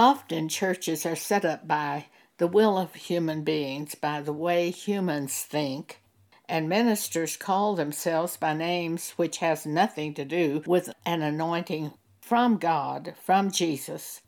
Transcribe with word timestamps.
Often 0.00 0.48
churches 0.48 1.04
are 1.04 1.14
set 1.14 1.44
up 1.44 1.68
by 1.68 2.06
the 2.38 2.46
will 2.46 2.78
of 2.78 2.94
human 2.94 3.44
beings, 3.44 3.94
by 3.94 4.22
the 4.22 4.32
way 4.32 4.70
humans 4.70 5.42
think, 5.42 6.00
and 6.48 6.70
ministers 6.70 7.36
call 7.36 7.74
themselves 7.74 8.38
by 8.38 8.54
names 8.54 9.10
which 9.18 9.36
has 9.44 9.66
nothing 9.66 10.14
to 10.14 10.24
do 10.24 10.62
with 10.64 10.88
an 11.04 11.20
anointing 11.20 11.92
from 12.18 12.56
God, 12.56 13.12
from 13.22 13.50
Jesus, 13.50 14.22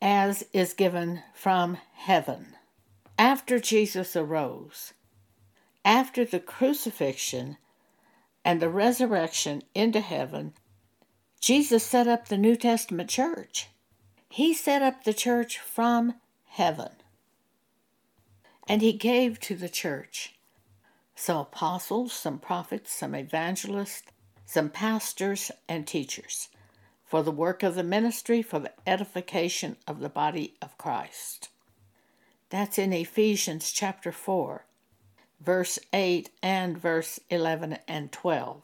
as 0.00 0.46
is 0.54 0.72
given 0.72 1.22
from 1.34 1.76
heaven. 1.92 2.56
After 3.18 3.58
Jesus 3.58 4.16
arose, 4.16 4.94
after 5.84 6.24
the 6.24 6.40
crucifixion 6.40 7.58
and 8.46 8.62
the 8.62 8.70
resurrection 8.70 9.60
into 9.74 10.00
heaven, 10.00 10.54
Jesus 11.38 11.82
set 11.82 12.08
up 12.08 12.28
the 12.28 12.38
New 12.38 12.56
Testament 12.56 13.10
church. 13.10 13.68
He 14.28 14.54
set 14.54 14.82
up 14.82 15.04
the 15.04 15.14
church 15.14 15.58
from 15.58 16.14
heaven. 16.46 16.90
And 18.68 18.82
he 18.82 18.92
gave 18.92 19.38
to 19.40 19.54
the 19.54 19.68
church 19.68 20.34
some 21.14 21.38
apostles, 21.38 22.12
some 22.12 22.38
prophets, 22.38 22.92
some 22.92 23.14
evangelists, 23.14 24.10
some 24.44 24.70
pastors, 24.70 25.50
and 25.68 25.86
teachers 25.86 26.48
for 27.06 27.22
the 27.22 27.30
work 27.30 27.62
of 27.62 27.76
the 27.76 27.84
ministry, 27.84 28.42
for 28.42 28.58
the 28.58 28.72
edification 28.86 29.76
of 29.86 30.00
the 30.00 30.08
body 30.08 30.54
of 30.60 30.76
Christ. 30.76 31.48
That's 32.50 32.78
in 32.78 32.92
Ephesians 32.92 33.70
chapter 33.70 34.10
4, 34.10 34.64
verse 35.40 35.78
8 35.92 36.30
and 36.42 36.76
verse 36.76 37.20
11 37.30 37.78
and 37.86 38.10
12. 38.10 38.62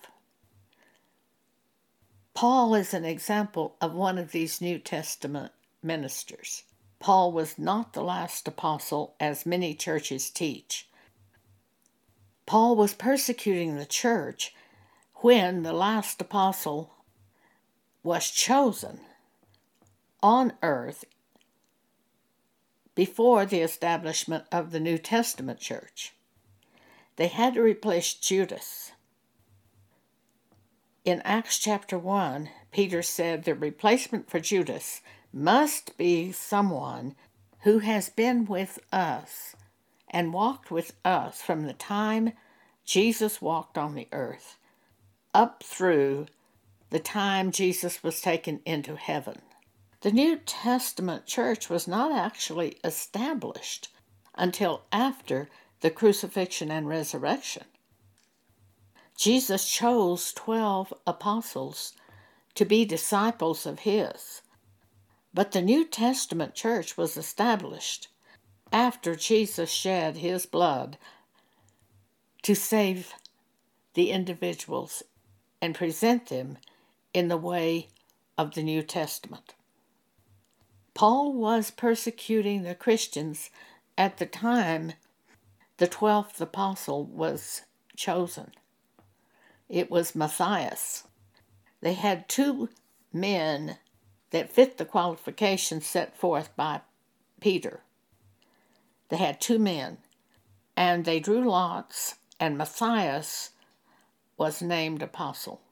Paul 2.35 2.75
is 2.75 2.95
an 2.95 3.05
example 3.05 3.77
of 3.81 3.93
one 3.93 4.19
of 4.19 4.33
these 4.33 4.61
New 4.61 4.79
Testament 4.79 5.53
ministers. 5.83 6.65
Paul 6.99 7.33
was 7.33 7.59
not 7.59 7.93
the 7.93 8.03
last 8.03 8.49
apostle, 8.49 9.15
as 9.21 9.45
many 9.45 9.75
churches 9.75 10.31
teach. 10.31 10.89
Paul 12.47 12.77
was 12.77 12.95
persecuting 12.95 13.77
the 13.77 13.87
church 13.87 14.55
when 15.17 15.63
the 15.63 15.73
last 15.73 16.21
apostle 16.21 16.95
was 18.03 18.31
chosen 18.31 19.01
on 20.23 20.53
earth 20.63 21.05
before 22.95 23.47
the 23.47 23.61
establishment 23.61 24.45
of 24.51 24.71
the 24.71 24.81
New 24.81 24.99
Testament 24.99 25.61
church. 25.61 26.13
They 27.17 27.29
had 27.29 27.55
to 27.55 27.63
replace 27.63 28.15
Judas. 28.15 28.93
In 31.05 31.21
Acts 31.23 31.59
chapter 31.59 31.99
1, 31.99 32.49
Peter 32.71 33.03
said 33.03 33.43
the 33.43 33.57
replacement 33.57 34.31
for 34.31 34.39
Judas 34.39 35.01
must 35.33 35.97
be 35.97 36.31
someone 36.31 37.17
who 37.63 37.81
has 37.81 38.09
been 38.09 38.45
with 38.45 38.79
us 38.93 39.57
and 40.09 40.33
walked 40.33 40.71
with 40.71 40.93
us 41.05 41.43
from 41.43 41.65
the 41.65 41.73
time 41.73 42.35
Jesus 42.85 43.43
walked 43.43 43.77
on 43.77 43.97
the 43.97 44.07
earth 44.13 44.59
up 45.35 45.65
through 45.65 46.27
the 46.91 47.01
time 47.01 47.51
Jesus 47.51 48.05
was 48.05 48.21
taken 48.21 48.61
into 48.65 48.95
heaven. 48.95 49.43
The 50.03 50.13
New 50.13 50.37
Testament 50.37 51.27
church 51.27 51.69
was 51.69 51.89
not 51.89 52.13
actually 52.13 52.77
established 52.85 53.89
until 54.37 54.83
after 54.93 55.49
the 55.81 55.91
crucifixion 55.91 56.71
and 56.71 56.87
resurrection. 56.87 57.65
Jesus 59.23 59.71
chose 59.71 60.33
12 60.33 60.93
apostles 61.07 61.93
to 62.57 62.65
be 62.65 62.85
disciples 62.85 63.67
of 63.67 63.79
his, 63.79 64.43
but 65.33 65.53
the 65.53 65.63
New 65.63 65.85
Testament 65.85 66.57
church 66.57 66.97
was 66.97 67.17
established 67.17 68.09
after 68.73 69.15
Jesus 69.15 69.71
shed 69.71 70.17
his 70.17 70.45
blood 70.45 70.99
to 72.43 72.57
save 72.57 73.15
the 73.95 74.11
individuals 74.11 75.05
and 75.61 75.77
present 75.77 76.27
them 76.27 76.59
in 77.15 77.29
the 77.29 77.37
way 77.37 77.91
of 78.37 78.57
the 78.57 78.63
New 78.65 78.83
Testament. 78.83 79.55
Paul 80.95 81.33
was 81.33 81.71
persecuting 81.71 82.65
the 82.65 82.75
Christians 82.75 83.51
at 83.97 84.19
the 84.19 84.27
time 84.27 84.95
the 85.77 85.87
12th 85.87 86.41
apostle 86.41 87.05
was 87.05 87.63
chosen. 87.95 88.51
It 89.73 89.91
was 89.91 90.15
Matthias. 90.15 91.05
They 91.81 91.95
had 91.95 92.29
two 92.29 92.69
men 93.11 93.79
that 94.29 94.53
fit 94.53 94.77
the 94.77 94.85
qualifications 94.85 95.87
set 95.87 96.15
forth 96.15 96.55
by 96.55 96.83
Peter. 97.41 97.81
They 99.09 99.17
had 99.17 99.41
two 99.41 99.59
men, 99.59 99.97
and 100.77 101.07
they 101.07 101.21
drew 101.21 101.49
lots, 101.49 102.17
and 102.39 102.59
Matthias 102.59 103.53
was 104.37 104.61
named 104.61 105.01
apostle 105.01 105.63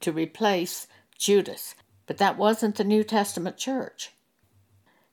to 0.00 0.10
replace 0.10 0.86
Judas. 1.18 1.74
But 2.06 2.16
that 2.16 2.38
wasn't 2.38 2.76
the 2.76 2.84
New 2.84 3.04
Testament 3.04 3.58
church. 3.58 4.12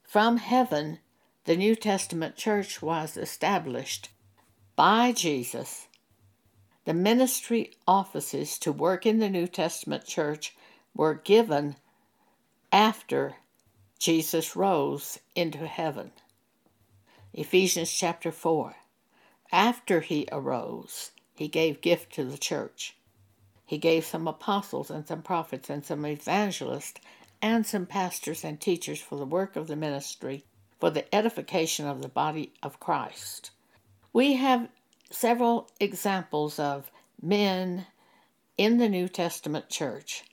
From 0.04 0.38
heaven, 0.38 1.00
the 1.44 1.58
New 1.58 1.76
Testament 1.76 2.38
church 2.38 2.82
was 2.82 3.18
established 3.18 4.08
by 4.78 5.12
Jesus. 5.12 5.88
The 6.86 6.94
ministry 6.94 7.72
offices 7.88 8.60
to 8.60 8.72
work 8.72 9.08
in 9.08 9.18
the 9.18 9.30
New 9.30 9.48
Testament 9.48 10.06
church 10.06 10.56
were 10.94 11.16
given 11.16 11.78
after 12.72 13.38
Jesus 13.98 14.56
rose 14.56 15.20
into 15.36 15.66
heaven. 15.66 16.12
Ephesians 17.34 17.92
chapter 17.92 18.32
4. 18.32 18.76
After 19.52 20.02
he 20.02 20.28
arose, 20.32 21.12
he 21.36 21.48
gave 21.48 21.82
gift 21.82 22.14
to 22.14 22.24
the 22.24 22.38
church. 22.38 22.96
He 23.66 23.80
gave 23.80 24.06
some 24.06 24.28
apostles 24.28 24.92
and 24.92 25.08
some 25.08 25.24
prophets 25.24 25.72
and 25.72 25.84
some 25.84 26.06
evangelists 26.06 27.02
and 27.42 27.66
some 27.66 27.88
pastors 27.88 28.44
and 28.44 28.62
teachers 28.62 29.02
for 29.02 29.18
the 29.18 29.26
work 29.26 29.56
of 29.56 29.66
the 29.68 29.76
ministry, 29.76 30.46
for 30.80 30.92
the 30.92 31.14
edification 31.14 31.88
of 31.88 32.04
the 32.04 32.08
body 32.08 32.54
of 32.62 32.80
Christ. 32.80 33.50
We 34.14 34.34
have 34.34 34.70
several 35.16 35.70
examples 35.80 36.60
of 36.60 36.92
men 37.22 37.88
in 38.58 38.78
the 38.78 38.90
New 38.90 39.08
Testament 39.08 39.70
church 39.70 40.24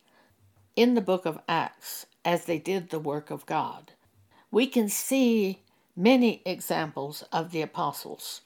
in 0.75 0.95
the 0.95 1.01
book 1.01 1.25
of 1.25 1.41
Acts 1.49 2.07
as 2.25 2.45
they 2.45 2.59
did 2.59 2.91
the 2.91 2.99
work 2.99 3.31
of 3.31 3.47
God. 3.47 3.93
We 4.51 4.67
can 4.67 4.89
see 4.89 5.63
many 5.97 6.43
examples 6.45 7.23
of 7.33 7.53
the 7.53 7.63
apostles. 7.63 8.43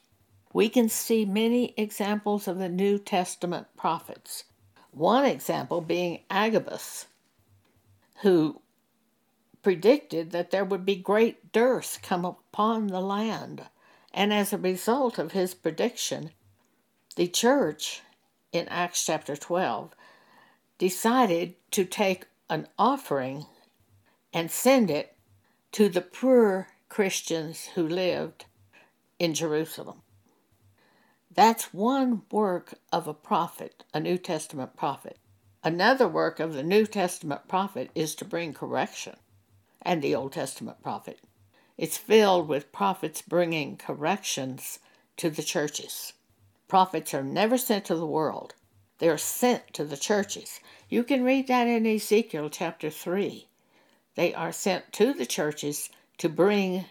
We 0.52 0.68
can 0.68 0.88
see 0.88 1.24
many 1.24 1.74
examples 1.76 2.46
of 2.48 2.58
the 2.58 2.68
New 2.68 2.98
Testament 2.98 3.68
prophets. 3.76 4.44
One 4.90 5.24
example 5.24 5.80
being 5.80 6.20
Agabus, 6.30 7.06
who 8.22 8.60
predicted 9.62 10.30
that 10.30 10.50
there 10.50 10.64
would 10.64 10.86
be 10.86 10.96
great 10.96 11.52
dearth 11.52 11.98
come 12.02 12.24
upon 12.24 12.86
the 12.88 13.00
land. 13.00 13.66
And 14.16 14.32
as 14.32 14.50
a 14.50 14.58
result 14.58 15.18
of 15.18 15.32
his 15.32 15.52
prediction, 15.52 16.30
the 17.16 17.28
church 17.28 18.00
in 18.50 18.66
Acts 18.68 19.04
chapter 19.04 19.36
12 19.36 19.94
decided 20.78 21.54
to 21.72 21.84
take 21.84 22.24
an 22.48 22.66
offering 22.78 23.44
and 24.32 24.50
send 24.50 24.90
it 24.90 25.14
to 25.72 25.90
the 25.90 26.00
poor 26.00 26.68
Christians 26.88 27.66
who 27.74 27.86
lived 27.86 28.46
in 29.18 29.34
Jerusalem. 29.34 30.00
That's 31.30 31.74
one 31.74 32.22
work 32.30 32.72
of 32.90 33.06
a 33.06 33.12
prophet, 33.12 33.84
a 33.92 34.00
New 34.00 34.16
Testament 34.16 34.76
prophet. 34.76 35.18
Another 35.62 36.08
work 36.08 36.40
of 36.40 36.54
the 36.54 36.62
New 36.62 36.86
Testament 36.86 37.48
prophet 37.48 37.90
is 37.94 38.14
to 38.14 38.24
bring 38.24 38.54
correction, 38.54 39.16
and 39.82 40.00
the 40.00 40.14
Old 40.14 40.32
Testament 40.32 40.82
prophet. 40.82 41.20
It's 41.76 41.98
filled 41.98 42.48
with 42.48 42.72
prophets 42.72 43.22
bringing 43.22 43.76
corrections 43.76 44.78
to 45.16 45.30
the 45.30 45.42
churches. 45.42 46.12
Prophets 46.68 47.14
are 47.14 47.22
never 47.22 47.58
sent 47.58 47.84
to 47.86 47.94
the 47.94 48.06
world, 48.06 48.54
they're 48.98 49.18
sent 49.18 49.72
to 49.74 49.84
the 49.84 49.96
churches. 49.96 50.60
You 50.88 51.04
can 51.04 51.24
read 51.24 51.48
that 51.48 51.66
in 51.66 51.86
Ezekiel 51.86 52.48
chapter 52.48 52.90
3. 52.90 53.46
They 54.14 54.32
are 54.32 54.52
sent 54.52 54.92
to 54.94 55.12
the 55.12 55.26
churches 55.26 55.90
to 56.18 56.28
bring 56.28 56.86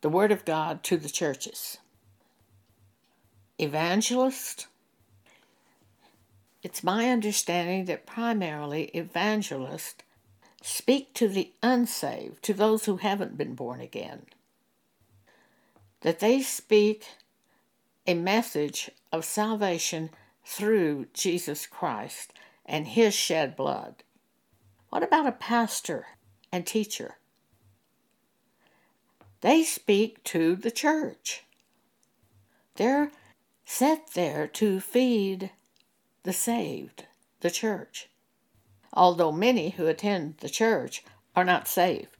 the 0.00 0.08
Word 0.08 0.30
of 0.30 0.44
God 0.44 0.82
to 0.84 0.96
the 0.96 1.08
churches 1.08 1.78
evangelist? 3.58 4.66
It's 6.62 6.82
my 6.82 7.10
understanding 7.10 7.84
that 7.86 8.06
primarily 8.06 8.84
evangelists 8.94 10.02
speak 10.66 11.12
to 11.12 11.28
the 11.28 11.52
unsaved, 11.62 12.42
to 12.42 12.54
those 12.54 12.86
who 12.86 12.96
haven't 12.96 13.36
been 13.36 13.54
born 13.54 13.82
again. 13.82 14.22
That 16.00 16.20
they 16.20 16.40
speak 16.40 17.04
a 18.06 18.14
message 18.14 18.90
of 19.12 19.26
salvation 19.26 20.08
through 20.42 21.08
Jesus 21.12 21.66
Christ 21.66 22.32
and 22.64 22.86
His 22.86 23.12
shed 23.12 23.56
blood. 23.56 24.04
What 24.88 25.02
about 25.02 25.26
a 25.26 25.32
pastor 25.32 26.06
and 26.50 26.66
teacher? 26.66 27.18
They 29.42 29.64
speak 29.64 30.24
to 30.24 30.56
the 30.56 30.70
church. 30.70 31.44
They're 32.76 33.10
set 33.66 34.14
there 34.14 34.46
to 34.46 34.80
feed 34.80 35.50
the 36.22 36.32
saved, 36.32 37.04
the 37.40 37.50
church. 37.50 38.08
Although 38.94 39.32
many 39.32 39.70
who 39.70 39.86
attend 39.86 40.38
the 40.38 40.48
church 40.48 41.04
are 41.34 41.44
not 41.44 41.66
saved, 41.66 42.16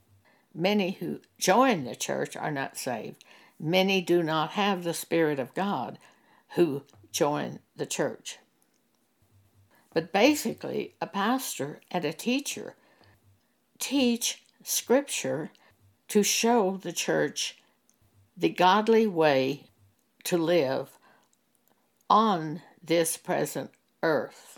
many 0.53 0.91
who 0.91 1.21
join 1.37 1.85
the 1.85 1.95
church 1.95 2.35
are 2.35 2.51
not 2.51 2.77
saved, 2.77 3.23
many 3.57 4.01
do 4.01 4.21
not 4.21 4.51
have 4.51 4.83
the 4.83 4.93
Spirit 4.93 5.39
of 5.39 5.53
God 5.53 5.97
who 6.55 6.83
join 7.11 7.59
the 7.75 7.85
church. 7.85 8.39
But 9.93 10.11
basically, 10.11 10.95
a 11.01 11.07
pastor 11.07 11.79
and 11.89 12.03
a 12.03 12.11
teacher 12.11 12.75
teach 13.79 14.43
Scripture 14.61 15.51
to 16.09 16.23
show 16.23 16.77
the 16.77 16.91
church 16.91 17.57
the 18.35 18.49
godly 18.49 19.07
way 19.07 19.67
to 20.25 20.37
live 20.37 20.97
on 22.09 22.61
this 22.83 23.15
present 23.15 23.71
earth. 24.03 24.54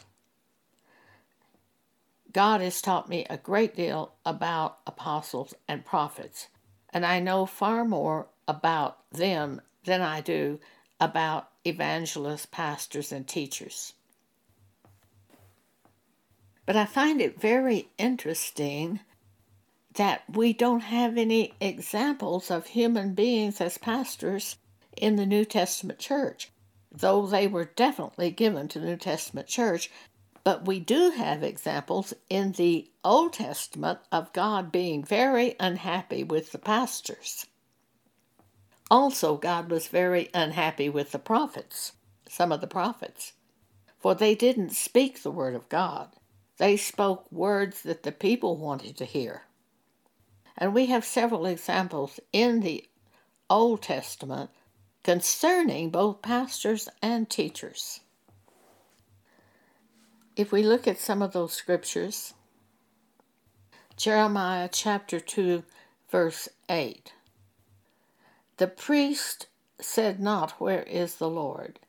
God 2.38 2.62
has 2.62 2.84
taught 2.84 3.10
me 3.10 3.26
a 3.32 3.38
great 3.38 3.76
deal 3.76 4.14
about 4.24 4.78
apostles 4.86 5.56
and 5.68 5.84
prophets, 5.84 6.50
and 6.94 7.04
I 7.04 7.20
know 7.20 7.48
far 7.48 7.84
more 7.84 8.28
about 8.48 9.10
them 9.10 9.60
than 9.86 10.04
I 10.04 10.22
do 10.22 10.60
about 11.00 11.50
evangelists, 11.66 12.46
pastors, 12.46 13.12
and 13.12 13.28
teachers. 13.28 13.94
But 16.68 16.76
I 16.76 16.86
find 16.86 17.22
it 17.22 17.42
very 17.42 17.90
interesting 17.98 19.00
that 19.96 20.22
we 20.32 20.54
don't 20.54 20.82
have 20.82 21.18
any 21.18 21.56
examples 21.60 22.52
of 22.52 22.68
human 22.68 23.16
beings 23.16 23.60
as 23.60 23.80
pastors 23.80 24.58
in 24.96 25.16
the 25.16 25.26
New 25.26 25.44
Testament 25.44 25.98
church, 25.98 26.52
though 26.92 27.26
they 27.26 27.48
were 27.48 27.66
definitely 27.66 28.30
given 28.30 28.68
to 28.68 28.78
the 28.78 28.86
New 28.86 28.98
Testament 28.98 29.48
church. 29.48 29.90
But 30.48 30.66
we 30.66 30.80
do 30.80 31.10
have 31.10 31.44
examples 31.44 32.14
in 32.30 32.54
the 32.54 32.90
Old 33.04 33.34
Testament 33.34 34.00
of 34.14 34.32
God 34.32 34.72
being 34.72 35.04
very 35.04 35.58
unhappy 35.60 36.24
with 36.24 36.54
the 36.54 36.58
pastors. 36.58 37.48
Also, 38.90 39.36
God 39.36 39.70
was 39.70 39.90
very 39.90 40.30
unhappy 40.34 40.88
with 40.88 41.12
the 41.12 41.20
prophets, 41.20 41.92
some 42.30 42.54
of 42.54 42.62
the 42.62 42.66
prophets, 42.66 43.34
for 44.00 44.16
they 44.16 44.36
didn't 44.36 44.70
speak 44.70 45.22
the 45.22 45.32
word 45.32 45.54
of 45.54 45.68
God. 45.68 46.16
They 46.60 46.78
spoke 46.78 47.30
words 47.30 47.82
that 47.84 48.04
the 48.04 48.14
people 48.14 48.56
wanted 48.56 48.96
to 49.00 49.04
hear. 49.04 49.42
And 50.58 50.74
we 50.74 50.86
have 50.86 51.04
several 51.04 51.46
examples 51.46 52.22
in 52.32 52.62
the 52.62 52.88
Old 53.50 53.82
Testament 53.82 54.52
concerning 55.04 55.90
both 55.90 56.22
pastors 56.22 56.88
and 57.02 57.30
teachers. 57.30 58.00
If 60.38 60.52
we 60.52 60.62
look 60.62 60.88
at 60.88 61.00
some 61.00 61.24
of 61.24 61.34
those 61.34 61.52
scriptures, 61.52 62.36
Jeremiah 63.96 64.70
chapter 64.72 65.20
2, 65.20 65.64
verse 66.12 66.48
8. 66.70 67.12
The 68.58 68.68
priest 68.68 69.48
said 69.82 70.20
not, 70.20 70.62
Where 70.62 70.84
is 70.84 71.16
the 71.16 71.28
Lord? 71.28 71.80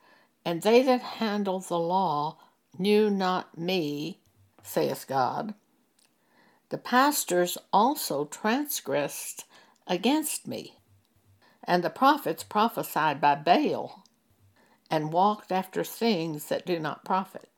And 0.46 0.62
they 0.62 0.82
that 0.82 1.02
handle 1.02 1.60
the 1.60 1.78
law 1.78 2.38
knew 2.78 3.10
not 3.10 3.58
me, 3.58 4.20
saith 4.62 5.04
God. 5.06 5.52
The 6.70 6.78
pastors 6.78 7.58
also 7.70 8.24
transgressed 8.24 9.44
against 9.86 10.48
me, 10.48 10.78
and 11.64 11.84
the 11.84 11.90
prophets 11.90 12.44
prophesied 12.44 13.20
by 13.20 13.34
Baal, 13.34 14.04
and 14.90 15.12
walked 15.12 15.52
after 15.52 15.84
things 15.84 16.46
that 16.46 16.64
do 16.64 16.78
not 16.78 17.04
profit. 17.04 17.50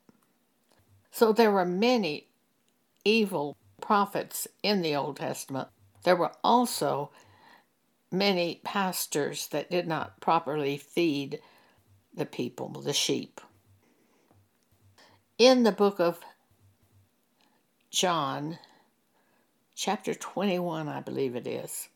So 1.11 1.33
there 1.33 1.51
were 1.51 1.65
many 1.65 2.29
evil 3.05 3.57
prophets 3.81 4.47
in 4.63 4.83
the 4.83 4.95
Old 4.95 5.17
Testament. 5.17 5.69
There 6.05 6.17
were 6.17 6.33
also 6.43 7.11
many 8.13 8.61
pastors 8.65 9.49
that 9.49 9.71
did 9.71 9.87
not 9.87 10.21
properly 10.21 10.77
feed 10.77 11.41
the 12.15 12.27
people, 12.27 12.69
the 12.69 12.93
sheep. 12.93 13.41
In 15.39 15.63
the 15.63 15.73
book 15.73 16.01
of 16.01 16.21
John, 17.91 18.59
chapter 19.75 20.15
21, 20.15 20.89
I 20.89 21.01
believe 21.01 21.35
it 21.35 21.47
is, 21.47 21.89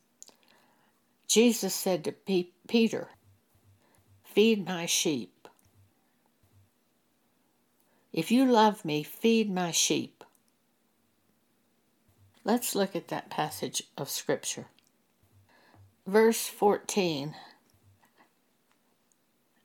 Jesus 1.29 1.75
said 1.75 2.05
to 2.05 2.47
Peter, 2.69 3.09
Feed 4.25 4.67
my 4.67 4.87
sheep. 4.87 5.34
If 8.15 8.31
you 8.31 8.45
love 8.47 8.85
me, 8.85 9.03
feed 9.03 9.53
my 9.53 9.73
sheep. 9.73 10.23
Let's 12.45 12.77
look 12.77 12.95
at 12.95 13.09
that 13.09 13.29
passage 13.29 13.83
of 13.99 14.09
Scripture. 14.09 14.67
Verse 16.07 16.47
14 16.47 17.35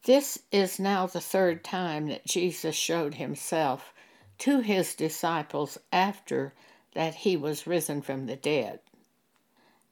This 0.06 0.40
is 0.52 0.80
now 0.80 1.06
the 1.06 1.22
third 1.22 1.64
time 1.64 2.08
that 2.08 2.26
Jesus 2.26 2.76
showed 2.76 3.14
himself 3.14 3.94
to 4.40 4.62
his 4.62 4.96
disciples 4.96 5.78
after 5.94 6.56
that 6.96 7.14
he 7.14 7.38
was 7.38 7.68
risen 7.68 8.02
from 8.02 8.26
the 8.26 8.36
dead. 8.36 8.80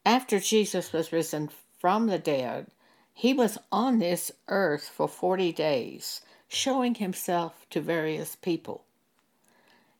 After 0.03 0.39
Jesus 0.39 0.91
was 0.91 1.11
risen 1.11 1.51
from 1.77 2.07
the 2.07 2.17
dead, 2.17 2.71
he 3.13 3.35
was 3.35 3.59
on 3.71 3.99
this 3.99 4.31
earth 4.47 4.89
for 4.89 5.07
40 5.07 5.51
days, 5.51 6.21
showing 6.47 6.95
himself 6.95 7.65
to 7.69 7.81
various 7.81 8.35
people. 8.35 8.83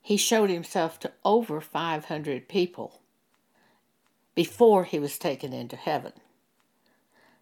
He 0.02 0.18
showed 0.18 0.50
himself 0.50 1.00
to 1.02 1.12
over 1.26 1.60
500 1.60 2.48
people 2.48 3.02
before 4.36 4.84
he 4.86 5.00
was 5.00 5.18
taken 5.18 5.52
into 5.52 5.76
heaven. 5.76 6.14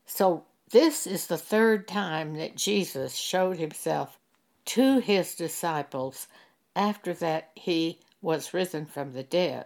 So, 0.06 0.46
this 0.72 1.06
is 1.06 1.28
the 1.28 1.38
third 1.38 1.88
time 1.88 2.36
that 2.38 2.56
Jesus 2.56 3.16
showed 3.16 3.58
himself 3.58 4.18
to 4.66 5.00
his 5.00 5.36
disciples 5.36 6.28
after 6.76 7.14
that 7.14 7.52
he 7.56 8.00
was 8.22 8.54
risen 8.54 8.86
from 8.86 9.14
the 9.14 9.24
dead. 9.24 9.66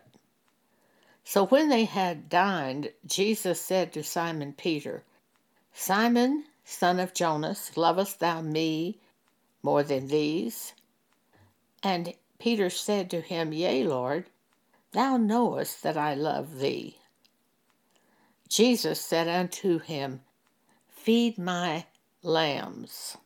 So 1.24 1.46
when 1.46 1.70
they 1.70 1.86
had 1.86 2.28
dined, 2.28 2.92
Jesus 3.06 3.62
said 3.62 3.94
to 3.94 4.04
Simon 4.04 4.54
Peter, 4.54 5.04
Simon, 5.74 6.46
son 6.66 7.00
of 7.00 7.14
Jonas, 7.14 7.78
lovest 7.78 8.20
thou 8.20 8.42
me 8.42 9.00
more 9.62 9.84
than 9.84 10.08
these? 10.08 10.74
And 11.84 12.14
Peter 12.40 12.70
said 12.70 13.10
to 13.12 13.22
him, 13.22 13.54
Yea, 13.54 13.84
Lord, 13.84 14.26
thou 14.92 15.18
knowest 15.18 15.84
that 15.84 15.98
I 15.98 16.14
love 16.14 16.60
thee. 16.60 16.98
Jesus 18.48 19.00
said 19.00 19.28
unto 19.28 19.80
him, 19.80 20.22
Feed 20.88 21.38
my 21.38 21.86
lambs. 22.24 23.18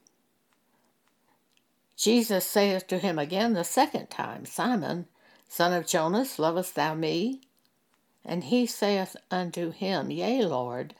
Jesus 1.95 2.45
saith 2.45 2.87
to 2.87 2.97
him 2.97 3.17
again 3.17 3.53
the 3.53 3.63
second 3.63 4.09
time, 4.09 4.45
Simon, 4.45 5.07
Son 5.47 5.71
of 5.71 5.87
Jonas, 5.87 6.37
lovest 6.37 6.75
thou 6.75 6.93
me? 6.95 7.41
And 8.25 8.45
he 8.45 8.65
saith 8.65 9.15
unto 9.31 9.71
him, 9.71 10.11
Yea, 10.11 10.43
Lord, 10.45 10.95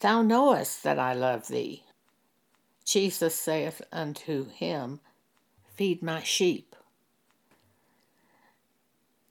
thou 0.00 0.22
knowest 0.22 0.82
that 0.84 0.98
I 0.98 1.12
love 1.12 1.48
thee. 1.48 1.84
Jesus 2.84 3.34
saith 3.34 3.82
unto 3.92 4.48
him, 4.50 5.00
Feed 5.74 6.02
my 6.02 6.22
sheep. 6.22 6.76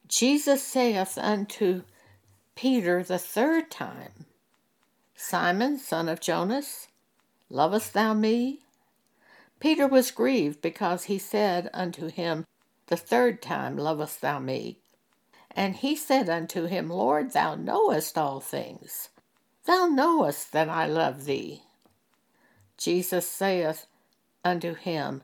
Jesus 0.08 0.63
saith 0.63 1.17
unto 1.17 1.84
Peter 2.55 3.03
the 3.03 3.20
third 3.20 3.72
time, 3.72 4.25
Simon, 5.15 5.77
son 5.77 6.10
of 6.10 6.20
Jonas, 6.20 6.88
lovest 7.50 7.93
thou 7.93 8.13
me? 8.13 8.62
Peter 9.60 9.88
was 9.88 10.12
grieved 10.12 10.62
because 10.62 11.03
he 11.03 11.17
said 11.17 11.70
unto 11.74 12.08
him, 12.08 12.46
the 12.91 12.98
third 12.98 13.41
time, 13.41 13.77
Lovest 13.77 14.20
thou 14.20 14.39
me? 14.39 14.79
And 15.50 15.77
he 15.77 15.96
said 15.96 16.27
unto 16.27 16.65
him, 16.65 16.89
Lord, 16.89 17.31
thou 17.31 17.55
knowest 17.55 18.17
all 18.17 18.41
things. 18.41 19.08
Thou 19.63 19.86
knowest 19.86 20.51
that 20.51 20.67
I 20.67 20.88
love 20.88 21.24
thee. 21.24 21.63
Jesus 22.82 23.28
saith 23.28 23.86
unto 24.44 24.74
him, 24.74 25.22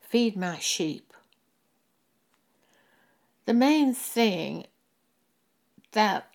Feed 0.00 0.36
my 0.36 0.58
sheep. 0.58 1.12
The 3.46 3.54
main 3.54 3.94
thing 3.94 4.66
that 5.92 6.28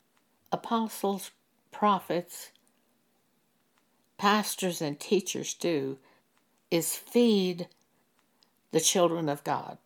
apostles, 0.53 1.31
prophets, 1.73 2.51
pastors, 4.17 4.81
and 4.81 4.97
teachers 4.97 5.53
do 5.53 5.97
is 6.71 6.95
feed 6.95 7.67
the 8.71 8.79
children 8.79 9.27
of 9.27 9.43
God. 9.43 9.77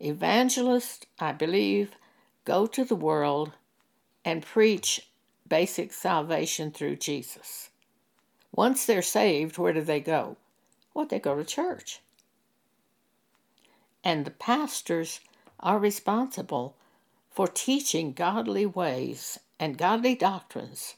Evangelists, 0.00 1.04
I 1.18 1.32
believe, 1.32 1.96
go 2.46 2.66
to 2.66 2.82
the 2.82 2.96
world 2.96 3.52
and 4.24 4.42
preach 4.42 5.10
basic 5.46 5.92
salvation 5.92 6.70
through 6.70 6.96
Jesus. 6.96 7.68
Once 8.56 8.86
they're 8.86 9.02
saved, 9.02 9.58
where 9.58 9.74
do 9.74 9.82
they 9.82 10.00
go? 10.00 10.36
Well, 10.94 11.06
they 11.06 11.20
go 11.20 11.36
to 11.36 11.44
church. 11.44 12.00
And 14.02 14.24
the 14.24 14.30
pastors 14.30 15.20
are 15.60 15.78
responsible 15.78 16.74
for 17.30 17.46
teaching 17.46 18.12
godly 18.12 18.64
ways 18.64 19.38
and 19.60 19.76
godly 19.76 20.14
doctrines 20.14 20.94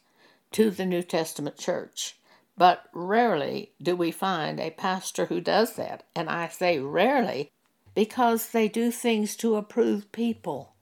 to 0.53 0.71
the 0.71 0.87
New 0.87 1.03
Testament 1.03 1.59
church. 1.59 2.17
But 2.57 2.85
rarely 2.93 3.73
do 3.83 3.97
we 3.97 4.11
find 4.11 4.61
a 4.61 4.71
pastor 4.71 5.27
who 5.27 5.41
does 5.41 5.75
that. 5.75 6.05
And 6.15 6.29
I 6.29 6.49
say 6.49 6.79
rarely 6.79 7.50
because 7.95 8.50
they 8.50 8.69
do 8.69 8.91
things 8.91 9.37
to 9.37 9.57
approve 9.57 10.12
people. 10.12 10.75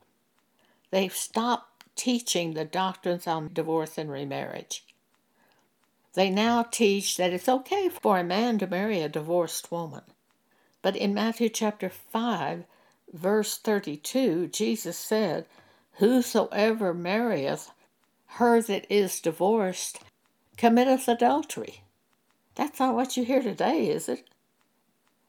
They've 0.91 1.15
stopped 1.15 1.85
teaching 1.97 2.53
the 2.55 2.65
doctrines 2.65 3.27
on 3.27 3.53
divorce 3.53 3.97
and 3.99 4.11
remarriage. 4.11 4.86
They 6.17 6.31
now 6.31 6.63
teach 6.63 7.19
that 7.19 7.35
it's 7.35 7.47
okay 7.49 7.91
for 7.91 8.19
a 8.19 8.25
man 8.25 8.59
to 8.61 8.67
marry 8.67 9.03
a 9.03 9.09
divorced 9.09 9.71
woman. 9.71 10.01
But 10.81 10.97
in 10.97 11.13
Matthew 11.13 11.51
chapter 11.51 11.91
5, 11.91 12.65
verse 13.13 13.59
32, 13.59 14.47
Jesus 14.47 14.97
said, 14.97 15.45
Whosoever 15.99 16.95
marrieth 16.95 17.71
her 18.39 18.63
that 18.63 18.91
is 18.91 19.21
divorced 19.21 19.99
committeth 20.57 21.07
adultery. 21.07 21.83
That's 22.55 22.81
not 22.81 22.95
what 22.95 23.19
you 23.19 23.25
hear 23.27 23.43
today, 23.43 23.91
is 23.91 24.09
it? 24.09 24.27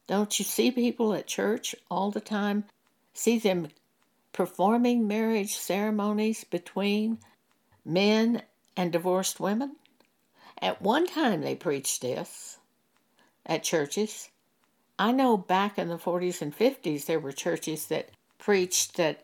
Don't 0.08 0.40
you 0.40 0.46
see 0.46 0.72
people 0.72 1.14
at 1.14 1.28
church 1.28 1.76
all 1.92 2.12
the 2.12 2.22
time? 2.22 2.64
See 3.14 3.38
them 3.38 3.68
performing 4.32 5.06
marriage 5.06 5.58
ceremonies 5.58 6.46
between 6.46 7.18
men 7.84 8.44
and 8.78 8.94
divorced 8.94 9.42
women? 9.42 9.76
At 10.62 10.82
one 10.82 11.06
time 11.06 11.42
they 11.42 11.56
preached 11.56 12.02
this 12.02 12.58
at 13.46 13.64
churches. 13.64 14.30
I 15.00 15.12
know 15.12 15.38
back 15.38 15.78
in 15.78 15.90
the 15.90 15.98
40s 15.98 16.42
and 16.42 16.58
50s 16.58 17.06
there 17.06 17.20
were 17.20 17.32
churches 17.32 17.86
that 17.88 18.10
preached 18.40 18.98
that 18.98 19.24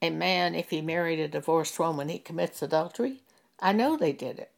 a 0.00 0.10
man, 0.10 0.54
if 0.54 0.70
he 0.70 0.82
married 0.82 1.18
a 1.18 1.28
divorced 1.28 1.78
woman, 1.78 2.08
he 2.08 2.18
commits 2.18 2.62
adultery. 2.62 3.22
I 3.58 3.72
know 3.72 3.96
they 3.96 4.12
did 4.12 4.38
it. 4.38 4.50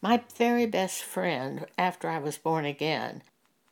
My 0.00 0.22
very 0.36 0.64
best 0.64 1.02
friend, 1.02 1.66
after 1.76 2.08
I 2.08 2.18
was 2.18 2.38
born 2.38 2.64
again, 2.64 3.22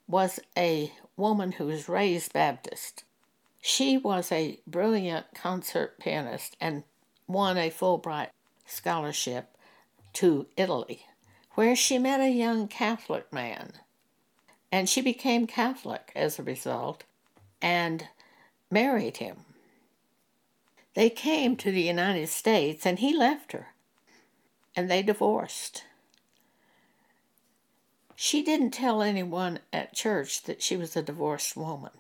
was 0.07 0.39
a 0.57 0.93
woman 1.17 1.53
who 1.53 1.67
was 1.67 1.89
raised 1.89 2.33
Baptist. 2.33 3.05
She 3.61 3.97
was 3.97 4.31
a 4.31 4.61
brilliant 4.67 5.27
concert 5.35 5.99
pianist 5.99 6.57
and 6.61 6.85
won 7.27 7.57
a 7.57 7.71
Fulbright 7.71 8.29
scholarship 8.67 9.57
to 10.15 10.47
Italy, 10.57 11.07
where 11.59 11.75
she 11.75 11.99
met 11.99 12.21
a 12.21 12.31
young 12.31 12.69
Catholic 12.69 13.33
man. 13.33 13.73
And 14.71 14.89
she 14.89 15.01
became 15.01 15.45
Catholic 15.49 16.13
as 16.15 16.39
a 16.39 16.45
result 16.45 17.03
and 17.61 18.07
married 18.71 19.17
him. 19.17 19.39
They 20.95 21.11
came 21.11 21.57
to 21.57 21.73
the 21.73 21.83
United 21.83 22.29
States 22.29 22.87
and 22.87 23.01
he 23.01 23.13
left 23.13 23.51
her 23.51 23.71
and 24.77 24.89
they 24.89 25.03
divorced. 25.03 25.83
She 28.15 28.41
didn't 28.41 28.71
tell 28.71 29.03
anyone 29.03 29.59
at 29.73 29.93
church 29.93 30.45
that 30.45 30.63
she 30.63 30.77
was 30.77 30.95
a 30.95 31.03
divorced 31.03 31.57
woman. 31.57 31.91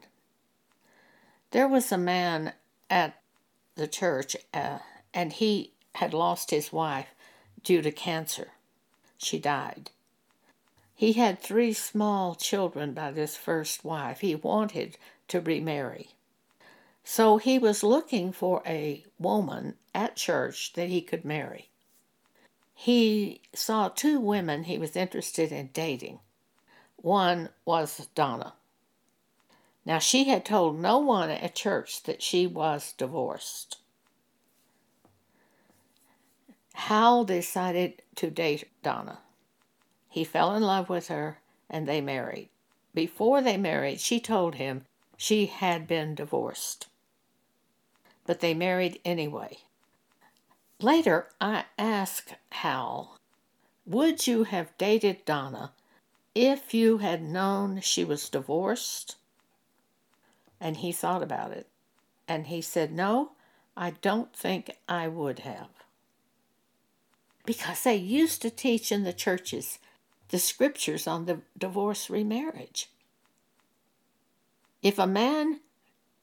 There 1.50 1.66
was 1.66 1.90
a 1.90 1.98
man 1.98 2.52
at 2.88 3.20
the 3.74 3.88
church, 3.88 4.36
uh, 4.54 4.78
and 5.12 5.32
he 5.32 5.72
had 5.96 6.14
lost 6.14 6.52
his 6.52 6.72
wife 6.72 7.08
due 7.64 7.82
to 7.82 7.90
cancer. 7.90 8.52
She 9.18 9.38
died. 9.38 9.90
He 10.94 11.12
had 11.12 11.38
three 11.38 11.72
small 11.72 12.34
children 12.34 12.94
by 12.94 13.10
this 13.10 13.36
first 13.36 13.84
wife. 13.84 14.20
He 14.20 14.34
wanted 14.34 14.96
to 15.28 15.40
remarry. 15.40 16.10
So 17.04 17.36
he 17.36 17.58
was 17.58 17.82
looking 17.82 18.32
for 18.32 18.62
a 18.66 19.04
woman 19.18 19.74
at 19.94 20.16
church 20.16 20.72
that 20.72 20.88
he 20.88 21.02
could 21.02 21.24
marry 21.24 21.68
he 22.80 23.40
saw 23.52 23.88
two 23.88 24.20
women 24.20 24.62
he 24.62 24.78
was 24.78 24.94
interested 24.94 25.50
in 25.50 25.70
dating. 25.72 26.20
One 26.94 27.48
was 27.64 28.06
Donna. 28.14 28.52
Now, 29.84 29.98
she 29.98 30.28
had 30.28 30.44
told 30.44 30.78
no 30.78 30.98
one 30.98 31.28
at 31.28 31.56
church 31.56 32.04
that 32.04 32.22
she 32.22 32.46
was 32.46 32.92
divorced. 32.92 33.78
Hal 36.78 37.24
decided 37.24 38.02
to 38.14 38.30
date 38.30 38.68
Donna. 38.84 39.18
He 40.08 40.22
fell 40.22 40.54
in 40.54 40.62
love 40.62 40.88
with 40.88 41.08
her 41.08 41.40
and 41.68 41.88
they 41.88 42.00
married. 42.00 42.50
Before 42.94 43.42
they 43.42 43.56
married, 43.56 44.00
she 44.00 44.20
told 44.20 44.54
him 44.54 44.86
she 45.16 45.46
had 45.46 45.88
been 45.88 46.14
divorced. 46.14 46.86
But 48.24 48.38
they 48.38 48.54
married 48.54 49.00
anyway. 49.04 49.58
Later, 50.80 51.28
I 51.40 51.64
asked 51.76 52.36
Hal, 52.52 53.18
Would 53.84 54.28
you 54.28 54.44
have 54.44 54.78
dated 54.78 55.24
Donna 55.24 55.72
if 56.32 56.72
you 56.72 56.98
had 56.98 57.22
known 57.22 57.80
she 57.80 58.04
was 58.04 58.30
divorced? 58.30 59.16
And 60.60 60.76
he 60.76 60.92
thought 60.92 61.24
about 61.24 61.50
it. 61.50 61.66
And 62.28 62.46
he 62.46 62.62
said, 62.62 62.92
No, 62.92 63.32
I 63.76 63.90
don't 64.00 64.32
think 64.34 64.70
I 64.88 65.08
would 65.08 65.40
have. 65.40 65.77
Because 67.48 67.82
they 67.82 67.96
used 67.96 68.42
to 68.42 68.50
teach 68.50 68.92
in 68.92 69.04
the 69.04 69.12
churches 69.14 69.78
the 70.28 70.38
scriptures 70.38 71.06
on 71.06 71.24
the 71.24 71.40
divorce 71.56 72.10
remarriage. 72.10 72.90
If 74.82 74.98
a 74.98 75.06
man 75.06 75.60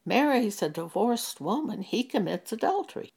marries 0.05 0.61
a 0.61 0.69
divorced 0.69 1.41
woman, 1.41 1.81
he 1.81 2.03
commits 2.03 2.51
adultery. 2.51 3.11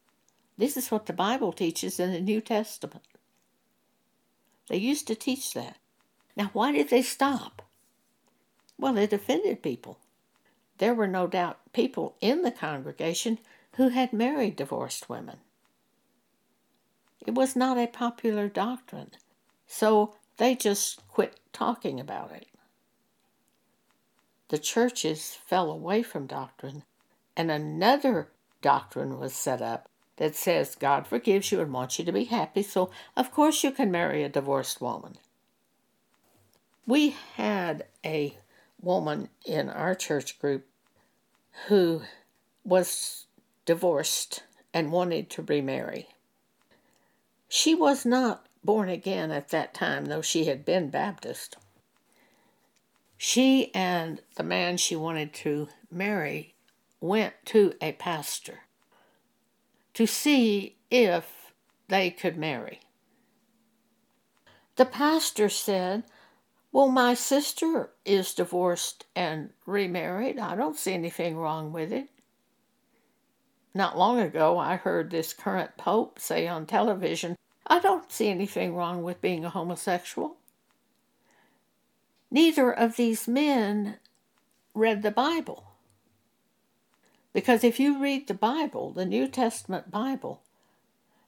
This 0.57 0.75
is 0.79 0.91
what 0.91 1.05
the 1.05 1.13
Bible 1.13 1.53
teaches 1.53 2.01
in 2.01 2.13
the 2.13 2.21
New 2.21 2.41
Testament. 2.41 3.05
They 4.71 4.79
used 4.79 5.07
to 5.09 5.15
teach 5.15 5.53
that. 5.53 5.77
Now, 6.35 6.49
why 6.55 6.73
did 6.73 6.89
they 6.89 7.03
stop? 7.03 7.61
Well, 8.79 8.97
it 8.97 9.13
offended 9.13 9.63
people. 9.63 9.99
There 10.79 10.95
were 10.95 11.07
no 11.07 11.27
doubt 11.27 11.75
people 11.75 12.17
in 12.23 12.41
the 12.41 12.53
congregation 12.53 13.39
who 13.77 13.89
had 13.89 14.15
married 14.15 14.57
divorced 14.57 15.11
women. 15.11 15.41
It 17.27 17.35
was 17.35 17.57
not 17.57 17.79
a 17.79 17.87
popular 17.87 18.49
doctrine, 18.49 19.11
so 19.67 20.15
they 20.37 20.55
just 20.55 21.07
quit 21.09 21.41
talking 21.53 22.01
about 22.01 22.33
it. 22.33 22.47
The 24.49 24.59
churches 24.59 25.37
fell 25.47 25.71
away 25.71 26.03
from 26.03 26.27
doctrine, 26.27 26.85
and 27.37 27.51
another 27.51 28.29
doctrine 28.63 29.19
was 29.19 29.35
set 29.35 29.61
up 29.61 29.89
that 30.17 30.35
says 30.35 30.75
God 30.75 31.07
forgives 31.07 31.53
you 31.53 31.61
and 31.61 31.73
wants 31.73 31.99
you 31.99 32.05
to 32.05 32.13
be 32.13 32.25
happy, 32.25 32.63
so 32.63 32.91
of 33.17 33.31
course 33.31 33.63
you 33.63 33.71
can 33.71 33.91
marry 33.91 34.23
a 34.23 34.29
divorced 34.29 34.81
woman. 34.81 35.17
We 36.87 37.15
had 37.37 37.87
a 38.05 38.39
woman 38.81 39.29
in 39.45 39.69
our 39.69 39.95
church 39.95 40.39
group 40.39 40.67
who 41.67 42.03
was 42.65 43.27
divorced 43.67 44.45
and 44.73 44.93
wanted 44.93 45.29
to 45.31 45.43
remarry. 45.43 46.09
She 47.49 47.75
was 47.75 48.05
not 48.05 48.47
born 48.63 48.89
again 48.89 49.31
at 49.31 49.49
that 49.49 49.75
time, 49.75 50.07
though 50.07 50.23
she 50.23 50.45
had 50.45 50.65
been 50.65 50.91
Baptist. 50.91 51.57
She 53.17 53.75
and 53.75 54.21
the 54.37 54.43
man 54.43 54.77
she 54.77 54.95
wanted 54.95 55.33
to 55.35 55.69
marry 55.91 56.55
went 57.01 57.35
to 57.47 57.75
a 57.81 57.93
pastor 57.93 58.61
to 59.95 60.07
see 60.07 60.77
if 60.91 61.53
they 61.89 62.11
could 62.11 62.37
marry. 62.37 62.81
The 64.77 64.85
pastor 64.85 65.49
said, 65.49 66.05
Well, 66.71 66.89
my 66.89 67.15
sister 67.15 67.91
is 68.05 68.35
divorced 68.35 69.07
and 69.17 69.51
remarried. 69.67 70.39
I 70.39 70.55
don't 70.55 70.77
see 70.77 70.93
anything 70.93 71.37
wrong 71.37 71.73
with 71.73 71.93
it. 71.93 72.09
Not 73.79 73.97
long 73.97 74.19
ago, 74.19 74.59
I 74.59 74.75
heard 74.75 75.09
this 75.09 75.33
current 75.33 75.77
pope 75.77 76.19
say 76.19 76.49
on 76.49 76.67
television, 76.67 77.37
I 77.65 77.79
don't 77.79 78.11
see 78.11 78.27
anything 78.27 78.75
wrong 78.75 79.05
with 79.05 79.21
being 79.21 79.45
a 79.45 79.51
homosexual. 79.51 80.37
Neither 82.29 82.73
of 82.73 82.97
these 82.97 83.29
men 83.29 83.99
read 84.75 85.03
the 85.03 85.13
Bible. 85.13 85.75
Because 87.33 87.63
if 87.63 87.79
you 87.79 88.03
read 88.03 88.27
the 88.27 88.35
Bible, 88.35 88.91
the 88.91 89.07
New 89.07 89.29
Testament 89.29 89.93
Bible, 89.93 90.43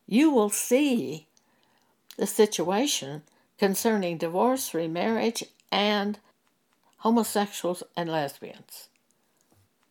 you 0.09 0.33
will 0.33 0.50
see 0.50 1.28
the 2.16 2.26
situation 2.26 3.23
concerning 3.59 4.19
divorce, 4.19 4.75
remarriage, 4.75 5.45
and 5.71 6.19
homosexuals 6.97 7.85
and 7.97 8.11
lesbians. 8.11 8.88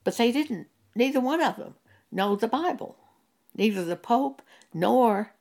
But 0.04 0.18
they 0.18 0.34
didn't, 0.34 0.68
neither 0.94 1.22
one 1.22 1.42
of 1.42 1.56
them, 1.56 1.76
know 2.12 2.36
the 2.36 2.48
Bible. 2.48 2.96
Neither 3.56 3.84
the 3.84 3.96
Pope 3.96 4.42
nor 4.74 5.34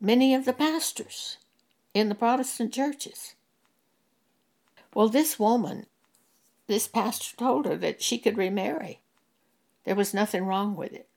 many 0.00 0.34
of 0.34 0.44
the 0.44 0.52
pastors 0.52 1.38
in 1.94 2.08
the 2.08 2.14
Protestant 2.14 2.72
churches. 2.72 3.34
Well, 4.94 5.08
this 5.08 5.38
woman, 5.38 5.86
this 6.66 6.88
pastor 6.88 7.36
told 7.36 7.66
her 7.66 7.76
that 7.76 8.02
she 8.02 8.18
could 8.18 8.36
remarry. 8.36 9.00
There 9.84 9.94
was 9.94 10.14
nothing 10.14 10.44
wrong 10.44 10.76
with 10.76 10.92
it. 10.92 11.08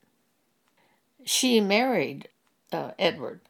She 1.23 1.59
married 1.59 2.29
uh, 2.71 2.91
Edward. 2.97 3.41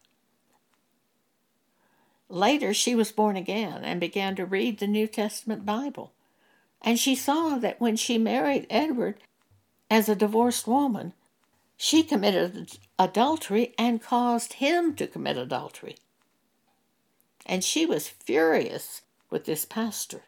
Later, 2.30 2.74
she 2.74 2.96
was 2.96 3.12
born 3.12 3.36
again 3.36 3.84
and 3.84 4.00
began 4.00 4.36
to 4.36 4.46
read 4.46 4.80
the 4.80 4.88
New 4.88 5.08
Testament 5.08 5.66
Bible. 5.66 6.12
And 6.82 7.00
she 7.00 7.16
saw 7.16 7.58
that 7.58 7.80
when 7.80 7.96
she 7.96 8.18
married 8.18 8.68
Edward 8.70 9.20
as 9.90 10.10
a 10.10 10.16
divorced 10.16 10.68
woman, 10.68 11.14
she 11.78 12.04
committed 12.04 12.78
adultery 12.98 13.74
and 13.78 14.02
caused 14.02 14.54
him 14.54 14.96
to 14.96 15.08
commit 15.08 15.38
adultery. 15.38 15.98
And 17.46 17.64
she 17.64 17.86
was 17.86 18.08
furious 18.08 19.02
with 19.30 19.46
this 19.46 19.66
pastor. 19.66 20.22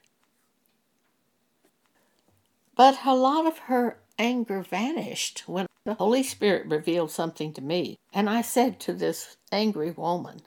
But 2.76 3.00
a 3.06 3.16
lot 3.16 3.48
of 3.48 3.58
her 3.60 3.98
anger 4.20 4.62
vanished 4.62 5.44
when 5.48 5.68
the 5.84 5.96
Holy 5.96 6.22
Spirit 6.22 6.68
revealed 6.68 7.12
something 7.12 7.54
to 7.54 7.62
me. 7.62 7.98
And 8.14 8.30
I 8.30 8.42
said 8.42 8.80
to 8.82 8.94
this 8.94 9.38
angry 9.52 9.92
woman, 9.92 10.42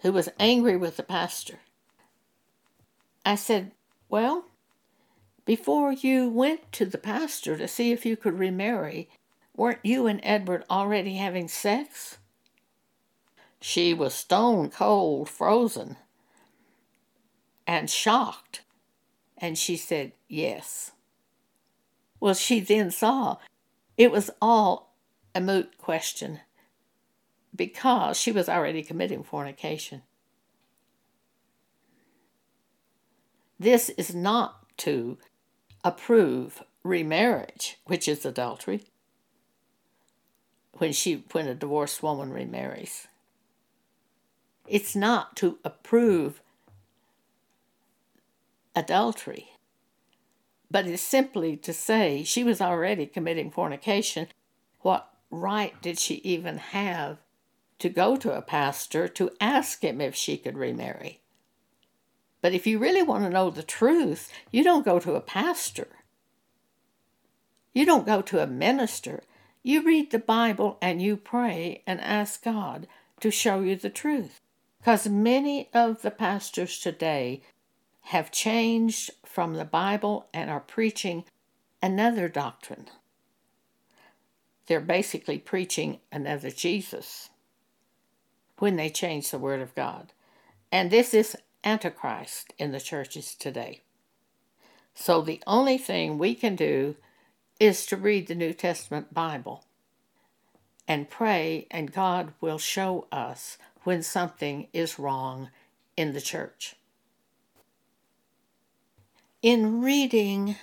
who 0.00 0.12
was 0.12 0.28
angry 0.38 0.76
with 0.76 0.96
the 0.96 1.02
pastor, 1.02 1.58
I 3.24 3.34
said, 3.34 3.72
Well, 4.08 4.44
before 5.46 5.92
you 5.92 6.28
went 6.28 6.70
to 6.72 6.84
the 6.84 6.98
pastor 6.98 7.56
to 7.56 7.68
see 7.68 7.92
if 7.92 8.04
you 8.04 8.16
could 8.16 8.38
remarry, 8.38 9.08
weren't 9.56 9.78
you 9.82 10.06
and 10.06 10.20
Edward 10.22 10.64
already 10.68 11.14
having 11.14 11.48
sex? 11.48 12.18
She 13.60 13.94
was 13.94 14.12
stone 14.12 14.70
cold, 14.70 15.30
frozen, 15.30 15.96
and 17.66 17.88
shocked. 17.88 18.62
And 19.38 19.56
she 19.56 19.76
said, 19.76 20.12
Yes. 20.28 20.92
Well, 22.18 22.34
she 22.34 22.60
then 22.60 22.90
saw 22.90 23.36
it 23.96 24.10
was 24.10 24.30
all 24.42 24.94
a 25.34 25.40
moot 25.40 25.78
question 25.78 26.40
because 27.54 28.18
she 28.18 28.32
was 28.32 28.48
already 28.48 28.82
committing 28.82 29.22
fornication. 29.22 30.02
This 33.58 33.90
is 33.90 34.14
not 34.14 34.66
to 34.78 35.18
approve 35.86 36.64
remarriage, 36.82 37.78
which 37.84 38.08
is 38.08 38.26
adultery, 38.26 38.82
when 40.78 40.92
she 40.92 41.22
when 41.30 41.46
a 41.46 41.54
divorced 41.54 42.02
woman 42.02 42.32
remarries. 42.32 43.06
It's 44.66 44.96
not 44.96 45.36
to 45.36 45.58
approve 45.64 46.42
adultery, 48.74 49.50
but 50.68 50.88
it's 50.88 51.02
simply 51.02 51.56
to 51.58 51.72
say 51.72 52.24
she 52.24 52.42
was 52.42 52.60
already 52.60 53.06
committing 53.06 53.52
fornication. 53.52 54.26
What 54.80 55.08
right 55.30 55.80
did 55.80 56.00
she 56.00 56.16
even 56.16 56.58
have 56.58 57.18
to 57.78 57.88
go 57.88 58.16
to 58.16 58.36
a 58.36 58.42
pastor 58.42 59.06
to 59.06 59.30
ask 59.40 59.84
him 59.84 60.00
if 60.00 60.16
she 60.16 60.36
could 60.36 60.58
remarry? 60.58 61.20
But 62.46 62.54
if 62.54 62.64
you 62.64 62.78
really 62.78 63.02
want 63.02 63.24
to 63.24 63.28
know 63.28 63.50
the 63.50 63.64
truth, 63.64 64.32
you 64.52 64.62
don't 64.62 64.84
go 64.84 65.00
to 65.00 65.16
a 65.16 65.20
pastor. 65.20 65.88
You 67.74 67.84
don't 67.84 68.06
go 68.06 68.22
to 68.22 68.40
a 68.40 68.46
minister. 68.46 69.24
You 69.64 69.82
read 69.82 70.12
the 70.12 70.20
Bible 70.20 70.78
and 70.80 71.02
you 71.02 71.16
pray 71.16 71.82
and 71.88 72.00
ask 72.00 72.44
God 72.44 72.86
to 73.18 73.32
show 73.32 73.62
you 73.62 73.74
the 73.74 73.90
truth. 73.90 74.40
Because 74.78 75.08
many 75.08 75.70
of 75.74 76.02
the 76.02 76.12
pastors 76.12 76.78
today 76.78 77.42
have 78.02 78.30
changed 78.30 79.10
from 79.24 79.54
the 79.54 79.64
Bible 79.64 80.28
and 80.32 80.48
are 80.48 80.60
preaching 80.60 81.24
another 81.82 82.28
doctrine. 82.28 82.86
They're 84.68 84.78
basically 84.78 85.40
preaching 85.40 85.98
another 86.12 86.52
Jesus 86.52 87.30
when 88.60 88.76
they 88.76 88.88
change 88.88 89.32
the 89.32 89.38
Word 89.40 89.60
of 89.60 89.74
God. 89.74 90.12
And 90.70 90.92
this 90.92 91.12
is 91.12 91.36
Antichrist 91.64 92.52
in 92.58 92.72
the 92.72 92.80
churches 92.80 93.34
today. 93.34 93.82
So 94.94 95.20
the 95.20 95.42
only 95.46 95.78
thing 95.78 96.18
we 96.18 96.34
can 96.34 96.56
do 96.56 96.96
is 97.60 97.86
to 97.86 97.96
read 97.96 98.26
the 98.26 98.34
New 98.34 98.52
Testament 98.52 99.12
Bible 99.12 99.64
and 100.88 101.10
pray, 101.10 101.66
and 101.70 101.92
God 101.92 102.32
will 102.40 102.58
show 102.58 103.06
us 103.10 103.58
when 103.84 104.02
something 104.02 104.68
is 104.72 104.98
wrong 104.98 105.50
in 105.96 106.12
the 106.12 106.20
church. 106.20 106.76
In 109.42 109.80
reading 109.82 110.56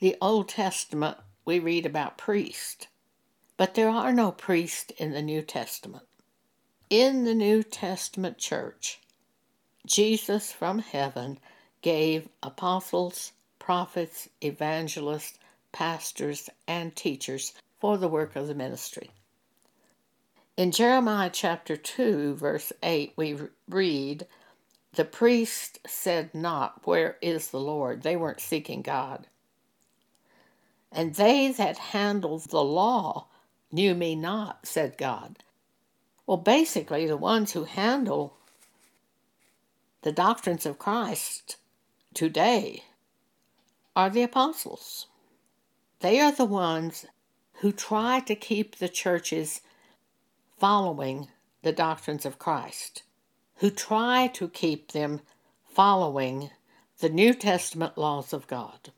the 0.00 0.16
Old 0.20 0.48
Testament, 0.48 1.18
we 1.44 1.58
read 1.58 1.86
about 1.86 2.18
priests, 2.18 2.86
but 3.56 3.74
there 3.74 3.88
are 3.88 4.12
no 4.12 4.30
priests 4.32 4.92
in 4.98 5.12
the 5.12 5.22
New 5.22 5.42
Testament. 5.42 6.04
In 6.90 7.24
the 7.24 7.34
New 7.34 7.62
Testament 7.62 8.38
church, 8.38 9.00
Jesus 9.86 10.52
from 10.52 10.80
heaven 10.80 11.38
gave 11.80 12.28
apostles, 12.42 13.32
prophets, 13.58 14.28
evangelists, 14.42 15.38
pastors, 15.72 16.50
and 16.66 16.94
teachers 16.94 17.54
for 17.80 17.96
the 17.96 18.08
work 18.08 18.36
of 18.36 18.48
the 18.48 18.54
ministry. 18.54 19.10
In 20.56 20.72
Jeremiah 20.72 21.30
chapter 21.32 21.76
2, 21.76 22.34
verse 22.34 22.72
8, 22.82 23.12
we 23.16 23.38
read, 23.68 24.26
the 24.96 25.04
priest 25.04 25.78
said 25.86 26.34
not, 26.34 26.86
Where 26.86 27.18
is 27.20 27.48
the 27.48 27.60
Lord? 27.60 28.02
They 28.02 28.16
weren't 28.16 28.40
seeking 28.40 28.80
God. 28.80 29.26
And 30.90 31.14
they 31.14 31.52
that 31.52 31.76
handle 31.76 32.38
the 32.38 32.64
law 32.64 33.26
knew 33.70 33.94
me 33.94 34.16
not, 34.16 34.66
said 34.66 34.96
God. 34.96 35.38
Well, 36.26 36.38
basically, 36.38 37.06
the 37.06 37.18
ones 37.18 37.52
who 37.52 37.64
handle 37.64 38.38
the 40.02 40.12
doctrines 40.12 40.66
of 40.66 40.78
Christ 40.78 41.56
today 42.14 42.84
are 43.94 44.10
the 44.10 44.22
apostles. 44.22 45.06
They 46.00 46.20
are 46.20 46.32
the 46.32 46.44
ones 46.44 47.06
who 47.60 47.72
try 47.72 48.20
to 48.20 48.34
keep 48.34 48.76
the 48.76 48.88
churches 48.88 49.60
following 50.58 51.28
the 51.62 51.72
doctrines 51.72 52.26
of 52.26 52.38
Christ 52.38 53.02
who 53.56 53.70
try 53.70 54.26
to 54.28 54.48
keep 54.48 54.92
them 54.92 55.20
following 55.68 56.50
the 57.00 57.08
New 57.08 57.34
Testament 57.34 57.96
laws 57.96 58.32
of 58.32 58.46
God. 58.46 58.90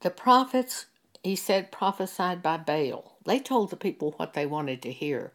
The 0.00 0.10
prophets, 0.10 0.86
he 1.22 1.36
said, 1.36 1.70
prophesied 1.70 2.42
by 2.42 2.56
Baal. 2.56 3.16
They 3.24 3.38
told 3.38 3.70
the 3.70 3.76
people 3.76 4.12
what 4.16 4.32
they 4.34 4.46
wanted 4.46 4.82
to 4.82 4.92
hear. 4.92 5.32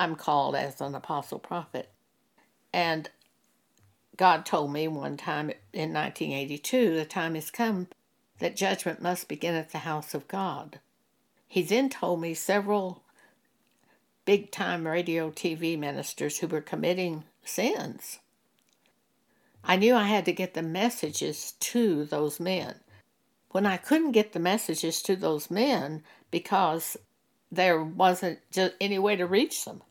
I'm 0.00 0.16
called 0.16 0.56
as 0.56 0.80
an 0.80 0.94
apostle 0.94 1.38
prophet. 1.38 1.90
And 2.72 3.10
God 4.16 4.46
told 4.46 4.72
me 4.72 4.88
one 4.88 5.18
time 5.18 5.50
in 5.74 5.92
1982 5.92 6.94
the 6.94 7.04
time 7.04 7.34
has 7.34 7.50
come 7.50 7.86
that 8.38 8.56
judgment 8.56 9.02
must 9.02 9.28
begin 9.28 9.54
at 9.54 9.72
the 9.72 9.78
house 9.80 10.14
of 10.14 10.26
God. 10.26 10.80
He 11.46 11.60
then 11.60 11.90
told 11.90 12.22
me 12.22 12.32
several 12.32 13.02
big 14.24 14.50
time 14.50 14.86
radio 14.86 15.30
TV 15.30 15.78
ministers 15.78 16.38
who 16.38 16.46
were 16.46 16.62
committing 16.62 17.24
sins. 17.44 18.20
I 19.62 19.76
knew 19.76 19.94
I 19.94 20.04
had 20.04 20.24
to 20.24 20.32
get 20.32 20.54
the 20.54 20.62
messages 20.62 21.52
to 21.60 22.06
those 22.06 22.40
men. 22.40 22.76
When 23.50 23.66
I 23.66 23.76
couldn't 23.76 24.12
get 24.12 24.32
the 24.32 24.40
messages 24.40 25.02
to 25.02 25.14
those 25.14 25.50
men 25.50 26.04
because 26.30 26.96
there 27.52 27.84
wasn't 27.84 28.38
just 28.50 28.72
any 28.80 28.98
way 28.98 29.16
to 29.16 29.26
reach 29.26 29.66
them, 29.66 29.82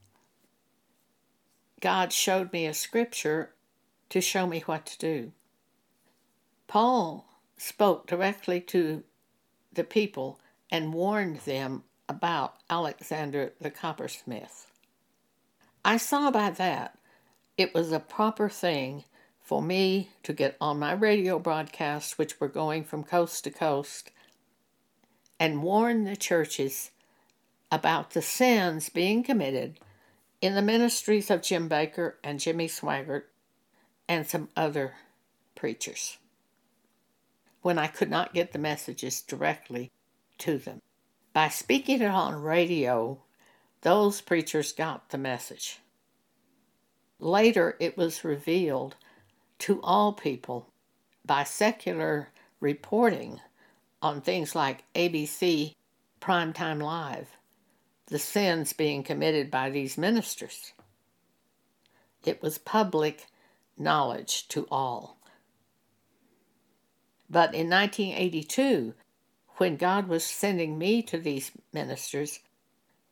God 1.79 2.11
showed 2.11 2.51
me 2.51 2.65
a 2.65 2.73
scripture 2.73 3.51
to 4.09 4.21
show 4.21 4.47
me 4.47 4.61
what 4.61 4.85
to 4.87 4.97
do. 4.97 5.31
Paul 6.67 7.25
spoke 7.57 8.07
directly 8.07 8.61
to 8.61 9.03
the 9.71 9.83
people 9.83 10.39
and 10.71 10.93
warned 10.93 11.37
them 11.41 11.83
about 12.07 12.55
Alexander 12.69 13.53
the 13.61 13.71
coppersmith. 13.71 14.67
I 15.85 15.97
saw 15.97 16.31
by 16.31 16.49
that 16.51 16.97
it 17.57 17.73
was 17.73 17.91
a 17.91 17.99
proper 17.99 18.49
thing 18.49 19.03
for 19.41 19.61
me 19.61 20.09
to 20.23 20.33
get 20.33 20.57
on 20.61 20.79
my 20.79 20.91
radio 20.91 21.39
broadcasts, 21.39 22.17
which 22.17 22.39
were 22.39 22.47
going 22.47 22.83
from 22.83 23.03
coast 23.03 23.43
to 23.45 23.51
coast, 23.51 24.11
and 25.39 25.63
warn 25.63 26.03
the 26.03 26.15
churches 26.15 26.91
about 27.71 28.11
the 28.11 28.21
sins 28.21 28.89
being 28.89 29.23
committed 29.23 29.79
in 30.41 30.55
the 30.55 30.61
ministries 30.61 31.29
of 31.29 31.41
Jim 31.41 31.69
Bakker 31.69 32.13
and 32.23 32.39
Jimmy 32.39 32.67
Swaggart 32.67 33.23
and 34.07 34.27
some 34.27 34.49
other 34.55 34.95
preachers 35.55 36.17
when 37.61 37.77
I 37.77 37.87
could 37.87 38.09
not 38.09 38.33
get 38.33 38.53
the 38.53 38.59
messages 38.59 39.21
directly 39.21 39.91
to 40.39 40.57
them 40.57 40.81
By 41.33 41.49
speaking 41.49 42.01
it 42.01 42.07
on 42.07 42.41
radio, 42.41 43.21
those 43.81 44.21
preachers 44.21 44.71
got 44.71 45.09
the 45.09 45.17
message. 45.17 45.79
Later, 47.19 47.75
it 47.79 47.97
was 47.97 48.23
revealed 48.23 48.95
to 49.59 49.81
all 49.83 50.13
people 50.13 50.71
by 51.25 51.43
secular 51.43 52.29
reporting 52.61 53.41
on 54.01 54.21
things 54.21 54.55
like 54.55 54.85
ABC 54.95 55.75
Primetime 56.21 56.81
Live, 56.81 57.27
the 58.09 58.19
sins 58.19 58.73
being 58.73 59.03
committed 59.03 59.49
by 59.49 59.69
these 59.69 59.97
ministers. 59.97 60.73
It 62.25 62.41
was 62.41 62.57
public 62.57 63.27
knowledge 63.77 64.47
to 64.49 64.67
all. 64.69 65.17
But 67.29 67.53
in 67.53 67.69
1982, 67.69 68.93
when 69.57 69.77
God 69.77 70.07
was 70.07 70.23
sending 70.23 70.77
me 70.77 71.01
to 71.03 71.17
these 71.17 71.51
ministers, 71.71 72.39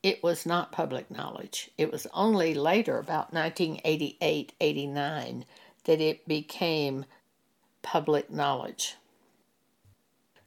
it 0.02 0.24
was 0.24 0.46
not 0.46 0.72
public 0.72 1.12
knowledge. 1.12 1.70
It 1.78 1.92
was 1.92 2.08
only 2.14 2.54
later, 2.54 2.98
about 2.98 3.34
1988 3.34 4.54
89, 4.60 5.46
that 5.84 6.02
it 6.02 6.28
became 6.28 7.06
public 7.82 8.32
knowledge. 8.32 8.96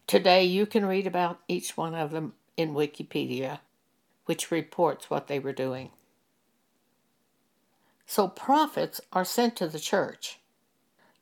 Today, 0.07 0.45
you 0.45 0.67
can 0.67 0.87
read 0.87 1.07
about 1.07 1.41
each 1.47 1.77
one 1.77 1.95
of 1.95 2.11
them 2.11 2.33
in 2.57 2.75
Wikipedia, 2.75 3.61
which 4.27 4.51
reports 4.51 5.11
what 5.11 5.27
they 5.27 5.39
were 5.39 5.53
doing. 5.53 5.91
So, 8.07 8.29
prophets 8.29 9.01
are 9.13 9.25
sent 9.25 9.57
to 9.57 9.69
the 9.69 9.79
church 9.79 10.41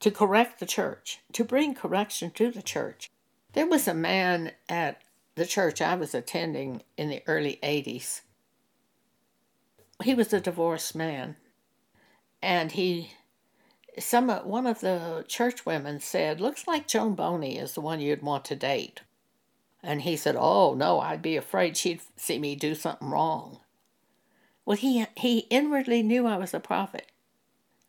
to 0.01 0.11
correct 0.11 0.61
the 0.61 0.67
church, 0.67 1.21
to 1.33 1.45
bring 1.45 1.75
correction 1.75 2.31
to 2.33 2.51
the 2.51 2.63
church. 2.63 3.11
There 3.53 3.67
was 3.67 3.89
a 3.89 3.95
man 3.95 4.53
at 4.69 5.03
the 5.35 5.47
church 5.47 5.81
I 5.81 5.95
was 5.95 6.15
attending 6.15 6.83
in 6.97 7.09
the 7.09 7.23
early 7.27 7.59
80s. 7.63 8.23
He 10.03 10.15
was 10.15 10.33
a 10.33 10.41
divorced 10.41 10.95
man, 10.95 11.37
and 12.41 12.73
he 12.73 13.13
some 13.99 14.29
one 14.29 14.67
of 14.67 14.81
the 14.81 15.25
church 15.27 15.67
women 15.67 15.99
said, 15.99 16.41
"Looks 16.41 16.69
like 16.69 16.87
Joan 16.87 17.15
Boney 17.15 17.59
is 17.59 17.75
the 17.75 17.81
one 17.81 18.01
you'd 18.01 18.23
want 18.23 18.45
to 18.47 18.57
date." 18.57 19.01
And 19.83 20.03
he 20.03 20.17
said, 20.17 20.37
"Oh 20.39 20.75
no, 20.75 21.01
I'd 21.01 21.23
be 21.23 21.37
afraid 21.37 21.77
she'd 21.77 22.01
see 22.17 22.39
me 22.39 22.57
do 22.57 22.75
something 22.75 23.09
wrong." 23.09 23.61
Well, 24.65 24.77
he 24.77 25.07
he 25.17 25.47
inwardly 25.51 26.03
knew 26.03 26.27
I 26.27 26.37
was 26.37 26.53
a 26.53 26.61
prophet. 26.61 27.11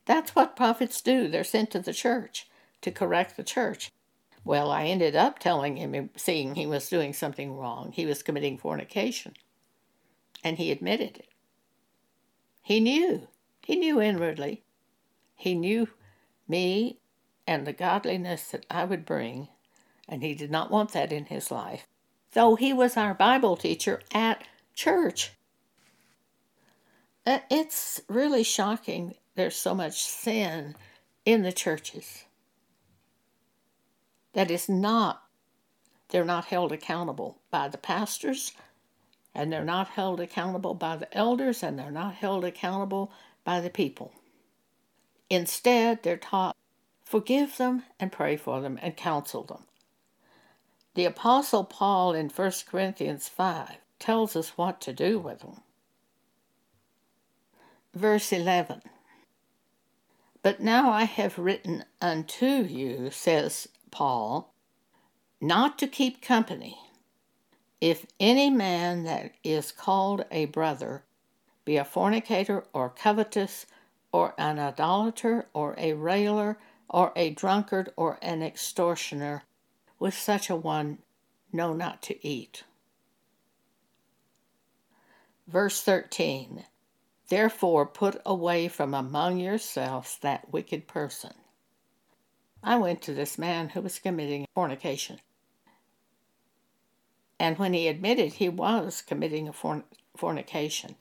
That's 0.06 0.36
what 0.36 0.56
prophets 0.56 1.02
do. 1.02 1.28
They're 1.28 1.44
sent 1.44 1.72
to 1.72 1.80
the 1.80 1.94
church 1.94 2.48
to 2.82 2.92
correct 2.92 3.38
the 3.38 3.44
church. 3.44 3.92
Well, 4.46 4.72
I 4.72 4.86
ended 4.86 5.16
up 5.16 5.40
telling 5.40 5.78
him, 5.78 6.10
seeing 6.16 6.56
he 6.56 6.66
was 6.66 6.90
doing 6.90 7.14
something 7.14 7.56
wrong. 7.56 7.92
He 7.92 8.06
was 8.06 8.24
committing 8.24 8.58
fornication. 8.58 9.34
And 10.44 10.58
he 10.58 10.72
admitted 10.72 11.18
it. 11.18 11.28
He 12.64 12.80
knew. 12.80 13.28
He 13.64 13.76
knew 13.76 14.02
inwardly. 14.02 14.64
He 15.36 15.54
knew 15.54 15.90
me 16.48 16.98
and 17.46 17.68
the 17.68 17.74
godliness 17.74 18.52
that 18.52 18.66
I 18.70 18.86
would 18.86 19.06
bring, 19.06 19.50
and 20.10 20.24
he 20.24 20.34
did 20.34 20.52
not 20.52 20.72
want 20.72 20.92
that 20.92 21.14
in 21.14 21.26
his 21.26 21.52
life, 21.52 21.88
though 22.34 22.56
he 22.56 22.74
was 22.74 22.98
our 22.98 23.14
Bible 23.14 23.56
teacher 23.56 24.02
at 24.12 24.44
church. 24.74 25.32
Uh, 27.26 27.40
it's 27.50 28.02
really 28.10 28.44
shocking 28.44 29.14
there's 29.36 29.56
so 29.56 29.76
much 29.76 30.02
sin 30.04 30.76
in 31.26 31.44
the 31.44 31.52
churches. 31.52 32.26
That 34.34 34.52
is 34.52 34.68
not 34.68 35.24
they're 36.10 36.26
not 36.26 36.46
held 36.46 36.72
accountable 36.72 37.38
by 37.52 37.68
the 37.68 37.78
pastors 37.78 38.54
and 39.36 39.54
they're 39.54 39.64
not 39.64 39.90
held 39.90 40.20
accountable 40.20 40.74
by 40.74 40.96
the 40.96 41.16
elders 41.16 41.62
and 41.62 41.78
they're 41.78 41.92
not 41.92 42.16
held 42.16 42.44
accountable 42.44 43.12
by 43.44 43.60
the 43.60 43.70
people. 43.70 44.12
Instead 45.30 46.02
they're 46.02 46.18
taught 46.18 46.56
forgive 47.06 47.58
them 47.58 47.84
and 48.00 48.12
pray 48.12 48.36
for 48.36 48.60
them 48.62 48.80
and 48.82 48.98
counsel 48.98 49.44
them 49.44 49.66
the 50.96 51.06
apostle 51.06 51.64
paul 51.64 52.14
in 52.14 52.30
1 52.30 52.52
corinthians 52.68 53.28
5 53.28 53.78
tells 54.00 54.36
us 54.36 54.58
what 54.58 54.80
to 54.82 54.94
do 54.94 55.20
with 55.20 55.40
them 55.40 55.62
verse 57.94 58.32
11 58.32 58.82
but 60.42 60.62
now 60.62 60.90
I 60.90 61.04
have 61.04 61.38
written 61.38 61.84
unto 62.02 62.46
you, 62.46 63.12
says 63.12 63.68
Paul, 63.92 64.54
not 65.42 65.78
to 65.80 65.88
keep 65.88 66.22
company. 66.22 66.80
If 67.82 68.06
any 68.20 68.50
man 68.50 69.04
that 69.04 69.34
is 69.44 69.72
called 69.72 70.26
a 70.32 70.46
brother 70.46 71.04
be 71.66 71.78
a 71.78 71.86
fornicator 71.86 72.66
or 72.74 72.90
covetous 72.90 73.66
or 74.12 74.34
an 74.38 74.60
idolater 74.60 75.48
or 75.54 75.76
a 75.78 75.94
railer 75.94 76.58
or 76.90 77.12
a 77.16 77.30
drunkard 77.32 77.92
or 77.96 78.18
an 78.22 78.42
extortioner, 78.42 79.44
with 80.00 80.14
such 80.14 80.50
a 80.50 80.56
one 80.56 81.00
know 81.52 81.74
not 81.74 82.02
to 82.04 82.28
eat. 82.28 82.64
Verse 85.48 85.82
13 85.82 86.66
Therefore, 87.28 87.86
put 87.86 88.20
away 88.26 88.68
from 88.68 88.94
among 88.94 89.38
yourselves 89.38 90.18
that 90.22 90.52
wicked 90.52 90.88
person. 90.88 91.34
I 92.64 92.78
went 92.78 93.02
to 93.04 93.14
this 93.14 93.38
man 93.38 93.70
who 93.70 93.82
was 93.82 94.00
committing 94.00 94.48
fornication. 94.56 95.20
And 97.40 97.58
when 97.58 97.74
he 97.74 97.88
admitted 97.88 98.34
he 98.34 98.50
was 98.50 99.02
committing 99.02 99.48
a 99.48 99.54
forn- 99.54 99.86
fornication, 100.18 100.96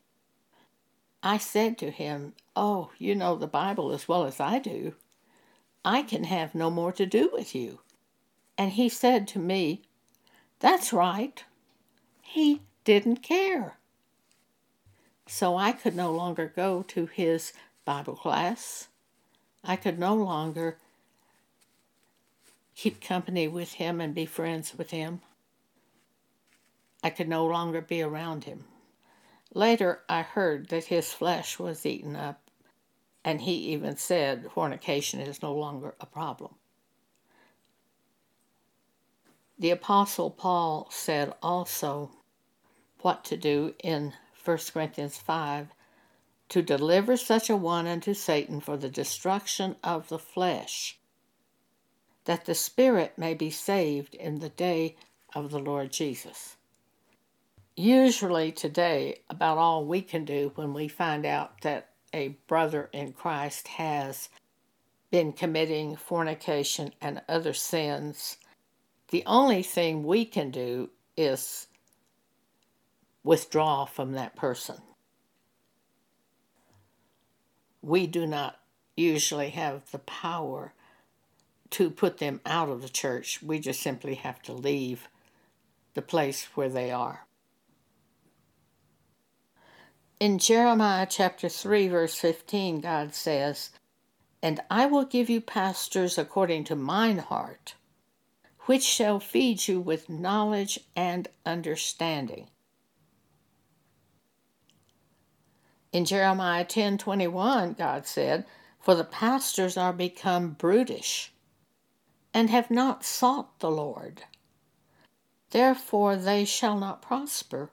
I 1.22 1.38
said 1.38 1.78
to 1.78 1.90
him, 1.90 2.34
Oh, 2.54 2.90
you 2.98 3.14
know 3.14 3.34
the 3.34 3.46
Bible 3.46 3.90
as 3.90 4.06
well 4.06 4.24
as 4.24 4.38
I 4.38 4.58
do. 4.58 4.94
I 5.84 6.02
can 6.02 6.24
have 6.24 6.54
no 6.54 6.70
more 6.70 6.92
to 6.92 7.06
do 7.06 7.30
with 7.32 7.54
you. 7.54 7.80
And 8.58 8.72
he 8.72 8.88
said 8.88 9.28
to 9.28 9.38
me, 9.38 9.82
That's 10.58 10.92
right. 10.92 11.44
He 12.20 12.62
didn't 12.82 13.22
care. 13.22 13.78
So 15.26 15.56
I 15.56 15.72
could 15.72 15.94
no 15.94 16.12
longer 16.12 16.52
go 16.54 16.82
to 16.88 17.06
his 17.06 17.52
Bible 17.84 18.16
class. 18.16 18.88
I 19.62 19.76
could 19.76 19.98
no 19.98 20.14
longer 20.14 20.78
keep 22.74 23.00
company 23.00 23.46
with 23.46 23.74
him 23.74 24.00
and 24.00 24.14
be 24.14 24.26
friends 24.26 24.74
with 24.76 24.90
him. 24.90 25.20
I 27.02 27.10
could 27.10 27.28
no 27.28 27.46
longer 27.46 27.80
be 27.80 28.02
around 28.02 28.44
him. 28.44 28.64
Later, 29.54 30.00
I 30.08 30.22
heard 30.22 30.68
that 30.68 30.84
his 30.84 31.12
flesh 31.12 31.58
was 31.58 31.86
eaten 31.86 32.16
up, 32.16 32.50
and 33.24 33.40
he 33.42 33.52
even 33.72 33.96
said 33.96 34.50
fornication 34.52 35.20
is 35.20 35.42
no 35.42 35.54
longer 35.54 35.94
a 36.00 36.06
problem. 36.06 36.54
The 39.58 39.70
Apostle 39.70 40.30
Paul 40.30 40.86
said 40.90 41.34
also 41.42 42.12
what 43.00 43.24
to 43.24 43.36
do 43.36 43.74
in 43.82 44.14
1 44.44 44.58
Corinthians 44.72 45.18
5 45.18 45.68
to 46.50 46.62
deliver 46.62 47.16
such 47.16 47.50
a 47.50 47.56
one 47.56 47.86
unto 47.86 48.14
Satan 48.14 48.60
for 48.60 48.76
the 48.76 48.88
destruction 48.88 49.76
of 49.82 50.08
the 50.08 50.18
flesh, 50.18 50.98
that 52.24 52.44
the 52.44 52.54
spirit 52.54 53.18
may 53.18 53.34
be 53.34 53.50
saved 53.50 54.14
in 54.14 54.38
the 54.38 54.48
day 54.48 54.96
of 55.34 55.50
the 55.50 55.58
Lord 55.58 55.92
Jesus. 55.92 56.56
Usually, 57.76 58.50
today, 58.50 59.22
about 59.28 59.58
all 59.58 59.84
we 59.84 60.02
can 60.02 60.24
do 60.24 60.52
when 60.54 60.72
we 60.72 60.88
find 60.88 61.26
out 61.26 61.60
that 61.62 61.90
a 62.12 62.28
brother 62.46 62.88
in 62.92 63.12
Christ 63.12 63.68
has 63.68 64.28
been 65.10 65.32
committing 65.32 65.96
fornication 65.96 66.92
and 67.00 67.22
other 67.28 67.52
sins, 67.52 68.38
the 69.10 69.22
only 69.26 69.62
thing 69.62 70.04
we 70.04 70.24
can 70.24 70.50
do 70.50 70.90
is 71.16 71.66
withdraw 73.24 73.84
from 73.84 74.12
that 74.12 74.36
person. 74.36 74.76
We 77.82 78.06
do 78.06 78.26
not 78.26 78.58
usually 78.96 79.50
have 79.50 79.90
the 79.90 79.98
power 79.98 80.72
to 81.70 81.90
put 81.90 82.18
them 82.18 82.40
out 82.46 82.68
of 82.68 82.82
the 82.82 82.88
church. 82.88 83.42
We 83.42 83.58
just 83.58 83.80
simply 83.80 84.14
have 84.14 84.42
to 84.42 84.52
leave 84.52 85.08
the 85.94 86.02
place 86.02 86.48
where 86.54 86.68
they 86.68 86.90
are. 86.90 87.26
In 90.20 90.38
Jeremiah 90.38 91.06
chapter 91.08 91.48
3, 91.48 91.88
verse 91.88 92.14
15, 92.14 92.80
God 92.80 93.14
says, 93.14 93.70
And 94.42 94.60
I 94.68 94.86
will 94.86 95.04
give 95.04 95.30
you 95.30 95.40
pastors 95.40 96.18
according 96.18 96.64
to 96.64 96.76
mine 96.76 97.18
heart, 97.18 97.74
which 98.68 98.82
shall 98.82 99.18
feed 99.18 99.66
you 99.66 99.80
with 99.80 100.10
knowledge 100.10 100.78
and 100.94 101.26
understanding. 101.46 102.50
In 105.90 106.04
Jeremiah 106.04 106.66
10:21, 106.66 107.72
God 107.72 108.06
said, 108.06 108.44
"For 108.78 108.94
the 108.94 109.04
pastors 109.04 109.78
are 109.78 109.94
become 109.94 110.50
brutish 110.50 111.32
and 112.34 112.50
have 112.50 112.70
not 112.70 113.06
sought 113.06 113.58
the 113.60 113.70
Lord." 113.70 114.24
Therefore 115.48 116.16
they 116.16 116.44
shall 116.44 116.78
not 116.78 117.00
prosper, 117.00 117.72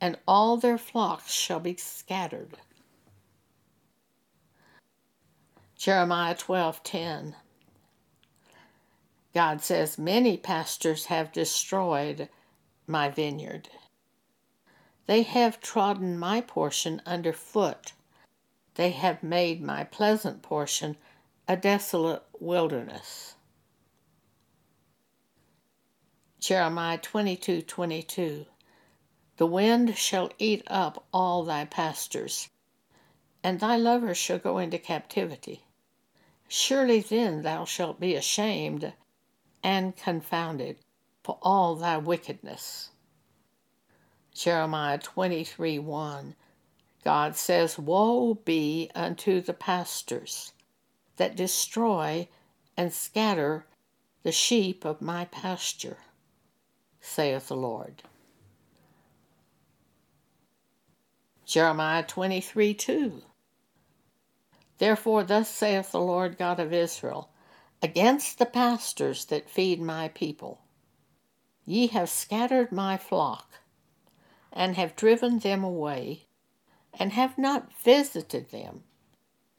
and 0.00 0.16
all 0.28 0.56
their 0.56 0.78
flocks 0.78 1.32
shall 1.32 1.58
be 1.58 1.76
scattered. 1.76 2.60
Jeremiah 5.74 6.36
12:10 6.36 7.34
God 9.32 9.62
says 9.62 9.96
many 9.96 10.36
pastors 10.36 11.06
have 11.06 11.32
destroyed 11.32 12.28
my 12.86 13.08
vineyard. 13.08 13.68
They 15.06 15.22
have 15.22 15.60
trodden 15.60 16.18
my 16.18 16.40
portion 16.40 17.00
under 17.06 17.32
foot. 17.32 17.92
They 18.74 18.90
have 18.90 19.22
made 19.22 19.62
my 19.62 19.84
pleasant 19.84 20.42
portion 20.42 20.96
a 21.46 21.56
desolate 21.56 22.24
wilderness. 22.40 23.34
Jeremiah 26.40 26.98
22 26.98 27.62
22. 27.62 28.46
The 29.36 29.46
wind 29.46 29.96
shall 29.96 30.30
eat 30.38 30.62
up 30.66 31.06
all 31.12 31.44
thy 31.44 31.64
pastors, 31.66 32.48
and 33.44 33.60
thy 33.60 33.76
lovers 33.76 34.18
shall 34.18 34.38
go 34.38 34.58
into 34.58 34.78
captivity. 34.78 35.64
Surely 36.48 37.00
then 37.00 37.42
thou 37.42 37.64
shalt 37.64 38.00
be 38.00 38.14
ashamed 38.14 38.92
and 39.62 39.96
confounded 39.96 40.78
for 41.22 41.38
all 41.42 41.76
thy 41.76 41.96
wickedness. 41.98 42.90
Jeremiah 44.34 44.98
23 44.98 45.78
1. 45.78 46.34
God 47.04 47.36
says, 47.36 47.78
Woe 47.78 48.34
be 48.34 48.90
unto 48.94 49.40
the 49.40 49.54
pastors 49.54 50.52
that 51.16 51.36
destroy 51.36 52.28
and 52.76 52.92
scatter 52.92 53.66
the 54.22 54.32
sheep 54.32 54.84
of 54.84 55.00
my 55.00 55.24
pasture 55.26 55.98
saith 57.00 57.48
the 57.48 57.56
Lord. 57.56 58.02
Jeremiah 61.46 62.04
23 62.04 62.74
2. 62.74 63.22
Therefore, 64.78 65.24
thus 65.24 65.48
saith 65.48 65.92
the 65.92 66.00
Lord 66.00 66.38
God 66.38 66.60
of 66.60 66.72
Israel, 66.72 67.29
against 67.82 68.38
the 68.38 68.46
pastors 68.46 69.24
that 69.26 69.50
feed 69.50 69.80
my 69.80 70.08
people, 70.08 70.60
ye 71.64 71.86
have 71.88 72.10
scattered 72.10 72.72
my 72.72 72.96
flock, 72.96 73.60
and 74.52 74.76
have 74.76 74.96
driven 74.96 75.38
them 75.38 75.64
away, 75.64 76.26
and 76.98 77.12
have 77.12 77.38
not 77.38 77.72
visited 77.72 78.50
them. 78.50 78.82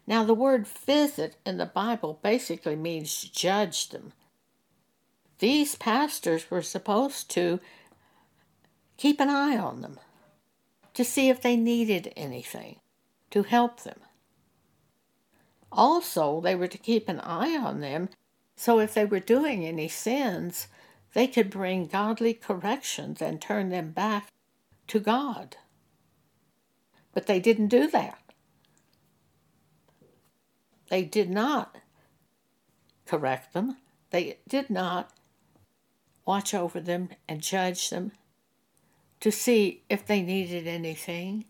Now, 0.06 0.24
the 0.24 0.34
word 0.34 0.68
visit 0.68 1.38
in 1.46 1.58
the 1.58 1.66
Bible 1.66 2.20
basically 2.22 2.76
means 2.76 3.22
judge 3.22 3.90
them, 3.90 4.14
these 5.42 5.74
pastors 5.76 6.52
were 6.52 6.62
supposed 6.62 7.28
to 7.32 7.60
keep 8.96 9.20
an 9.20 9.32
eye 9.32 9.58
on 9.58 9.82
them 9.82 10.00
to 10.94 11.04
see 11.04 11.30
if 11.30 11.42
they 11.42 11.56
needed 11.56 12.14
anything 12.16 12.80
to 13.32 13.42
help 13.42 13.82
them. 13.82 14.00
Also, 15.72 16.42
they 16.42 16.56
were 16.56 16.68
to 16.68 16.78
keep 16.78 17.08
an 17.08 17.20
eye 17.22 17.58
on 17.58 17.80
them 17.80 18.10
so 18.62 18.80
if 18.80 18.94
they 18.94 19.06
were 19.06 19.20
doing 19.20 19.66
any 19.66 19.88
sins, 19.88 20.68
they 21.14 21.26
could 21.26 21.50
bring 21.50 21.88
godly 21.88 22.36
corrections 22.36 23.20
and 23.20 23.42
turn 23.42 23.70
them 23.70 23.90
back 23.90 24.28
to 24.86 25.00
God. 25.00 25.58
But 27.12 27.26
they 27.26 27.40
didn't 27.40 27.70
do 27.70 27.88
that. 27.88 28.20
They 30.90 31.04
did 31.04 31.32
not 31.32 31.78
correct 33.08 33.54
them. 33.54 33.78
They 34.12 34.38
did 34.48 34.70
not 34.70 35.12
watch 36.24 36.54
over 36.54 36.80
them 36.80 37.10
and 37.28 37.42
judge 37.42 37.90
them 37.90 38.12
to 39.22 39.32
see 39.32 39.82
if 39.90 40.06
they 40.06 40.22
needed 40.22 40.68
anything. 40.68 41.46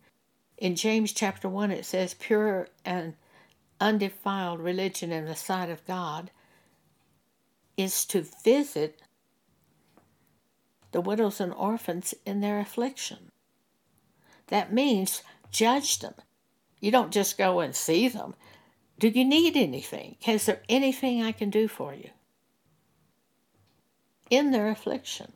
In 0.58 0.78
James 0.78 1.12
chapter 1.12 1.50
1, 1.50 1.72
it 1.72 1.86
says, 1.86 2.14
Pure 2.14 2.70
and 2.86 3.16
undefiled 3.82 4.62
religion 4.62 5.12
in 5.12 5.26
the 5.26 5.36
sight 5.36 5.70
of 5.70 5.86
God 5.86 6.32
is 7.76 8.06
to 8.06 8.26
visit 8.44 9.02
the 10.92 11.02
widows 11.02 11.42
and 11.42 11.54
orphans 11.54 12.14
in 12.26 12.40
their 12.40 12.60
affliction. 12.60 13.32
That 14.48 14.72
means 14.72 15.24
judge 15.52 16.00
them. 16.00 16.14
You 16.80 16.92
don't 16.92 17.12
just 17.12 17.38
go 17.38 17.60
and 17.60 17.76
see 17.76 18.08
them. 18.08 18.36
Do 19.00 19.10
you 19.10 19.26
need 19.26 19.58
anything? 19.58 20.16
Is 20.26 20.46
there 20.46 20.62
anything 20.70 21.22
I 21.22 21.32
can 21.32 21.50
do 21.50 21.68
for 21.68 21.94
you? 21.94 22.12
in 24.32 24.52
their 24.52 24.70
affliction. 24.70 25.34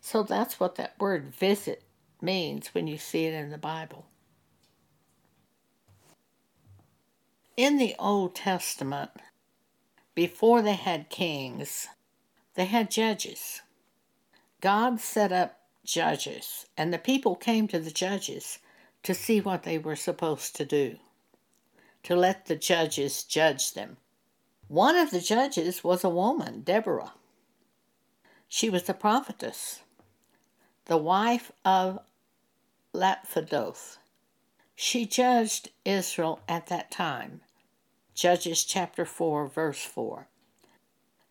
So 0.00 0.22
that's 0.22 0.58
what 0.58 0.76
that 0.76 0.94
word 0.98 1.34
visit 1.34 1.82
means 2.22 2.68
when 2.68 2.86
you 2.86 2.96
see 2.96 3.26
it 3.26 3.34
in 3.34 3.50
the 3.50 3.58
Bible. 3.58 4.06
In 7.58 7.76
the 7.76 7.96
Old 7.98 8.36
Testament, 8.36 9.10
before 10.14 10.62
they 10.62 10.74
had 10.74 11.10
kings, 11.10 11.88
they 12.54 12.66
had 12.66 12.88
judges. 12.88 13.62
God 14.60 15.00
set 15.00 15.32
up 15.32 15.58
judges, 15.84 16.66
and 16.76 16.94
the 16.94 16.98
people 16.98 17.34
came 17.34 17.66
to 17.66 17.80
the 17.80 17.90
judges 17.90 18.60
to 19.02 19.12
see 19.12 19.40
what 19.40 19.64
they 19.64 19.76
were 19.76 19.96
supposed 19.96 20.54
to 20.54 20.64
do, 20.64 20.98
to 22.04 22.14
let 22.14 22.46
the 22.46 22.54
judges 22.54 23.24
judge 23.24 23.72
them. 23.72 23.96
One 24.68 24.94
of 24.94 25.10
the 25.10 25.20
judges 25.20 25.82
was 25.82 26.04
a 26.04 26.08
woman, 26.08 26.60
Deborah. 26.60 27.14
She 28.46 28.70
was 28.70 28.88
a 28.88 28.94
prophetess, 28.94 29.80
the 30.84 30.96
wife 30.96 31.50
of 31.64 31.98
Lapidoth. 32.94 33.98
She 34.76 35.06
judged 35.06 35.70
Israel 35.84 36.38
at 36.48 36.68
that 36.68 36.92
time. 36.92 37.40
Judges 38.18 38.64
chapter 38.64 39.04
4, 39.04 39.46
verse 39.46 39.84
4. 39.84 40.26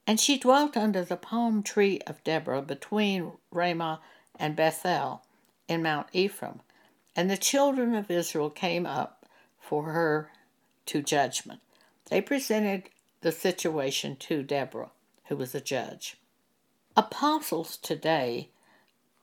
And 0.07 0.21
she 0.21 0.37
dwelt 0.37 0.77
under 0.77 1.03
the 1.03 1.17
palm 1.17 1.61
tree 1.61 1.99
of 2.07 2.23
Deborah 2.23 2.61
between 2.61 3.33
Ramah 3.51 3.99
and 4.39 4.55
Bethel 4.55 5.21
in 5.67 5.83
Mount 5.83 6.07
Ephraim. 6.13 6.61
And 7.13 7.29
the 7.29 7.35
children 7.35 7.93
of 7.93 8.09
Israel 8.09 8.49
came 8.49 8.85
up 8.85 9.25
for 9.59 9.91
her 9.91 10.31
to 10.85 11.01
judgment. 11.01 11.59
They 12.09 12.21
presented 12.21 12.83
the 13.19 13.33
situation 13.33 14.15
to 14.19 14.41
Deborah, 14.41 14.91
who 15.25 15.35
was 15.35 15.53
a 15.53 15.59
judge. 15.59 16.15
Apostles 16.95 17.75
today 17.75 18.47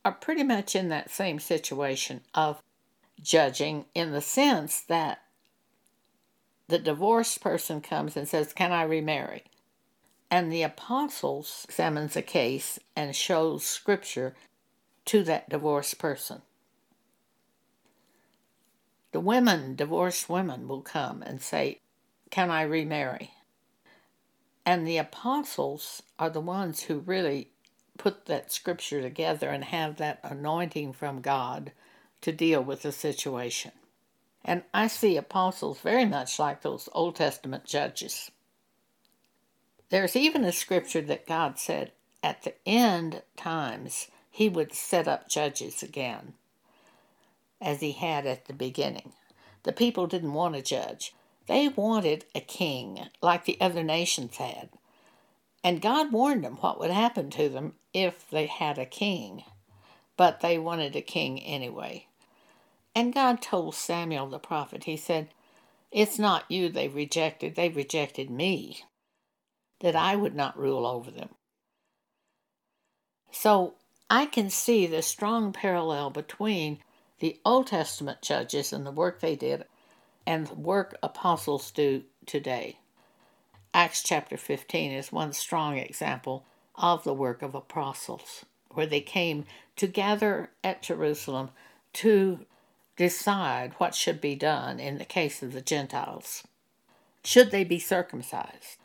are 0.05 0.11
pretty 0.11 0.43
much 0.43 0.75
in 0.75 0.89
that 0.89 1.09
same 1.09 1.39
situation 1.39 2.21
of 2.35 2.61
judging 3.19 3.85
in 3.95 4.11
the 4.11 4.21
sense 4.21 4.81
that 4.81 5.24
the 6.67 6.79
divorced 6.79 7.41
person 7.41 7.81
comes 7.81 8.17
and 8.17 8.27
says, 8.27 8.53
Can 8.53 8.71
I 8.71 8.83
remarry? 8.83 9.43
And 10.31 10.51
the 10.51 10.63
apostles 10.63 11.65
examines 11.69 12.15
a 12.15 12.21
case 12.21 12.79
and 12.95 13.15
shows 13.15 13.63
scripture 13.63 14.35
to 15.05 15.23
that 15.23 15.49
divorced 15.49 15.99
person. 15.99 16.41
The 19.11 19.19
women, 19.19 19.75
divorced 19.75 20.27
women, 20.27 20.67
will 20.67 20.81
come 20.81 21.21
and 21.21 21.41
say, 21.41 21.79
Can 22.31 22.49
I 22.49 22.63
remarry? 22.63 23.31
And 24.65 24.85
the 24.85 24.97
apostles 24.97 26.01
are 26.17 26.29
the 26.29 26.41
ones 26.41 26.83
who 26.83 26.99
really 26.99 27.49
put 27.97 28.25
that 28.25 28.51
scripture 28.51 29.01
together 29.01 29.49
and 29.49 29.63
have 29.65 29.97
that 29.97 30.19
anointing 30.23 30.93
from 30.93 31.21
God 31.21 31.71
to 32.21 32.31
deal 32.31 32.61
with 32.61 32.81
the 32.81 32.91
situation. 32.91 33.71
And 34.47 34.63
I 34.73 34.87
see 34.87 35.17
apostles 35.17 35.79
very 35.79 36.05
much 36.05 36.37
like 36.37 36.61
those 36.61 36.87
Old 36.93 37.15
Testament 37.15 37.65
judges. 37.65 38.29
There's 39.89 40.15
even 40.15 40.43
a 40.43 40.51
scripture 40.51 41.01
that 41.01 41.27
God 41.27 41.57
said 41.57 41.91
at 42.23 42.43
the 42.43 42.53
end 42.65 43.23
times 43.35 44.07
he 44.29 44.47
would 44.47 44.73
set 44.73 45.07
up 45.07 45.27
judges 45.27 45.81
again, 45.81 46.33
as 47.59 47.79
he 47.79 47.93
had 47.93 48.27
at 48.27 48.45
the 48.45 48.53
beginning. 48.53 49.13
The 49.63 49.73
people 49.73 50.05
didn't 50.05 50.33
want 50.33 50.55
a 50.55 50.61
judge. 50.61 51.15
They 51.47 51.67
wanted 51.67 52.25
a 52.35 52.39
king 52.39 53.07
like 53.21 53.45
the 53.45 53.59
other 53.59 53.83
nations 53.83 54.37
had. 54.37 54.69
And 55.63 55.81
God 55.81 56.11
warned 56.11 56.43
them 56.43 56.57
what 56.57 56.79
would 56.79 56.91
happen 56.91 57.31
to 57.31 57.49
them 57.49 57.73
if 57.93 58.29
they 58.29 58.45
had 58.45 58.77
a 58.77 58.85
king. 58.85 59.43
But 60.17 60.41
they 60.41 60.59
wanted 60.59 60.95
a 60.95 61.01
king 61.01 61.39
anyway. 61.41 62.07
And 62.95 63.13
God 63.13 63.41
told 63.41 63.75
Samuel 63.75 64.27
the 64.27 64.39
prophet, 64.39 64.85
He 64.85 64.95
said, 64.95 65.27
It's 65.91 66.17
not 66.17 66.49
you 66.49 66.69
they 66.69 66.87
rejected, 66.87 67.55
they 67.55 67.69
rejected 67.69 68.29
me, 68.29 68.85
that 69.81 69.95
I 69.95 70.15
would 70.15 70.33
not 70.33 70.57
rule 70.57 70.87
over 70.87 71.11
them. 71.11 71.29
So 73.31 73.73
I 74.09 74.25
can 74.25 74.49
see 74.49 74.87
the 74.87 75.01
strong 75.01 75.51
parallel 75.51 76.09
between 76.09 76.79
the 77.19 77.37
Old 77.43 77.67
Testament 77.67 78.21
judges 78.21 78.71
and 78.71 78.85
the 78.85 78.91
work 78.91 79.19
they 79.19 79.35
did 79.35 79.65
and 80.25 80.47
the 80.47 80.55
work 80.55 80.95
apostles 81.03 81.71
do 81.71 82.03
today. 82.25 82.79
Acts 83.73 84.01
chapter 84.01 84.37
15 84.37 84.91
is 84.91 85.11
one 85.11 85.33
strong 85.33 85.77
example 85.77 86.45
of 86.75 87.03
the 87.03 87.13
work 87.13 87.41
of 87.41 87.53
apostles, 87.53 88.45
where 88.69 88.85
they 88.85 89.01
came 89.01 89.45
to 89.75 89.87
gather 89.87 90.49
at 90.63 90.81
Jerusalem 90.81 91.49
to 91.93 92.45
decide 92.95 93.73
what 93.77 93.95
should 93.95 94.21
be 94.21 94.35
done 94.35 94.79
in 94.79 94.97
the 94.97 95.05
case 95.05 95.43
of 95.43 95.53
the 95.53 95.61
Gentiles. 95.61 96.43
Should 97.23 97.51
they 97.51 97.63
be 97.63 97.79
circumcised? 97.79 98.77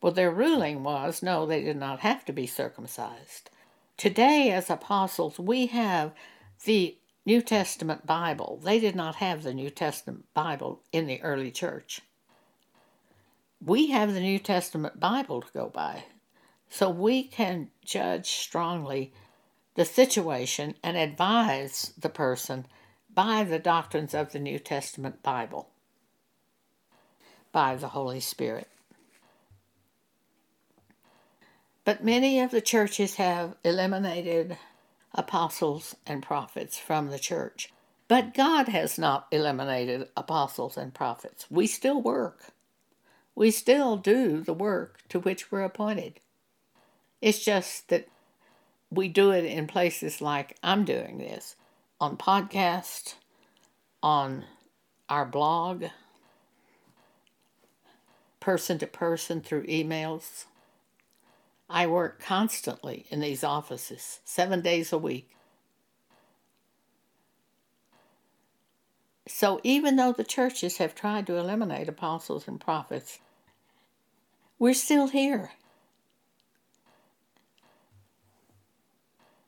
Well, 0.00 0.12
their 0.12 0.30
ruling 0.30 0.82
was 0.82 1.22
no, 1.22 1.46
they 1.46 1.62
did 1.62 1.76
not 1.76 2.00
have 2.00 2.24
to 2.26 2.32
be 2.32 2.46
circumcised. 2.46 3.50
Today, 3.96 4.50
as 4.50 4.70
apostles, 4.70 5.38
we 5.38 5.66
have 5.66 6.12
the 6.64 6.96
New 7.26 7.42
Testament 7.42 8.06
Bible. 8.06 8.60
They 8.62 8.80
did 8.80 8.96
not 8.96 9.16
have 9.16 9.42
the 9.42 9.52
New 9.52 9.70
Testament 9.70 10.24
Bible 10.32 10.80
in 10.92 11.06
the 11.06 11.20
early 11.20 11.50
church. 11.50 12.00
We 13.62 13.90
have 13.90 14.14
the 14.14 14.20
New 14.20 14.38
Testament 14.38 14.98
Bible 14.98 15.42
to 15.42 15.52
go 15.52 15.68
by, 15.68 16.04
so 16.70 16.88
we 16.88 17.24
can 17.24 17.68
judge 17.84 18.30
strongly 18.30 19.12
the 19.74 19.84
situation 19.84 20.74
and 20.82 20.96
advise 20.96 21.92
the 21.98 22.08
person 22.08 22.66
by 23.14 23.44
the 23.44 23.58
doctrines 23.58 24.14
of 24.14 24.32
the 24.32 24.38
New 24.38 24.58
Testament 24.58 25.22
Bible, 25.22 25.68
by 27.52 27.76
the 27.76 27.88
Holy 27.88 28.20
Spirit. 28.20 28.68
But 31.84 32.04
many 32.04 32.40
of 32.40 32.50
the 32.50 32.60
churches 32.60 33.16
have 33.16 33.56
eliminated 33.64 34.58
apostles 35.14 35.96
and 36.06 36.22
prophets 36.22 36.78
from 36.78 37.08
the 37.08 37.18
church. 37.18 37.72
But 38.06 38.34
God 38.34 38.68
has 38.68 38.98
not 38.98 39.26
eliminated 39.30 40.08
apostles 40.16 40.76
and 40.76 40.92
prophets. 40.92 41.46
We 41.50 41.66
still 41.66 42.00
work. 42.00 42.52
We 43.34 43.50
still 43.50 43.96
do 43.96 44.42
the 44.42 44.52
work 44.52 45.00
to 45.08 45.20
which 45.20 45.50
we're 45.50 45.62
appointed. 45.62 46.20
It's 47.20 47.44
just 47.44 47.88
that 47.88 48.08
we 48.90 49.08
do 49.08 49.30
it 49.30 49.44
in 49.44 49.66
places 49.66 50.20
like 50.20 50.56
I'm 50.62 50.84
doing 50.84 51.18
this 51.18 51.56
on 52.00 52.16
podcast, 52.16 53.14
on 54.02 54.44
our 55.08 55.26
blog, 55.26 55.84
person 58.40 58.78
to 58.78 58.86
person 58.86 59.40
through 59.42 59.66
emails. 59.66 60.46
I 61.68 61.86
work 61.86 62.22
constantly 62.22 63.06
in 63.10 63.20
these 63.20 63.44
offices, 63.44 64.20
seven 64.24 64.62
days 64.62 64.92
a 64.92 64.98
week. 64.98 65.30
So 69.28 69.60
even 69.62 69.96
though 69.96 70.12
the 70.12 70.24
churches 70.24 70.78
have 70.78 70.94
tried 70.94 71.26
to 71.26 71.36
eliminate 71.36 71.88
apostles 71.88 72.48
and 72.48 72.60
prophets, 72.60 73.20
we're 74.58 74.74
still 74.74 75.06
here. 75.08 75.52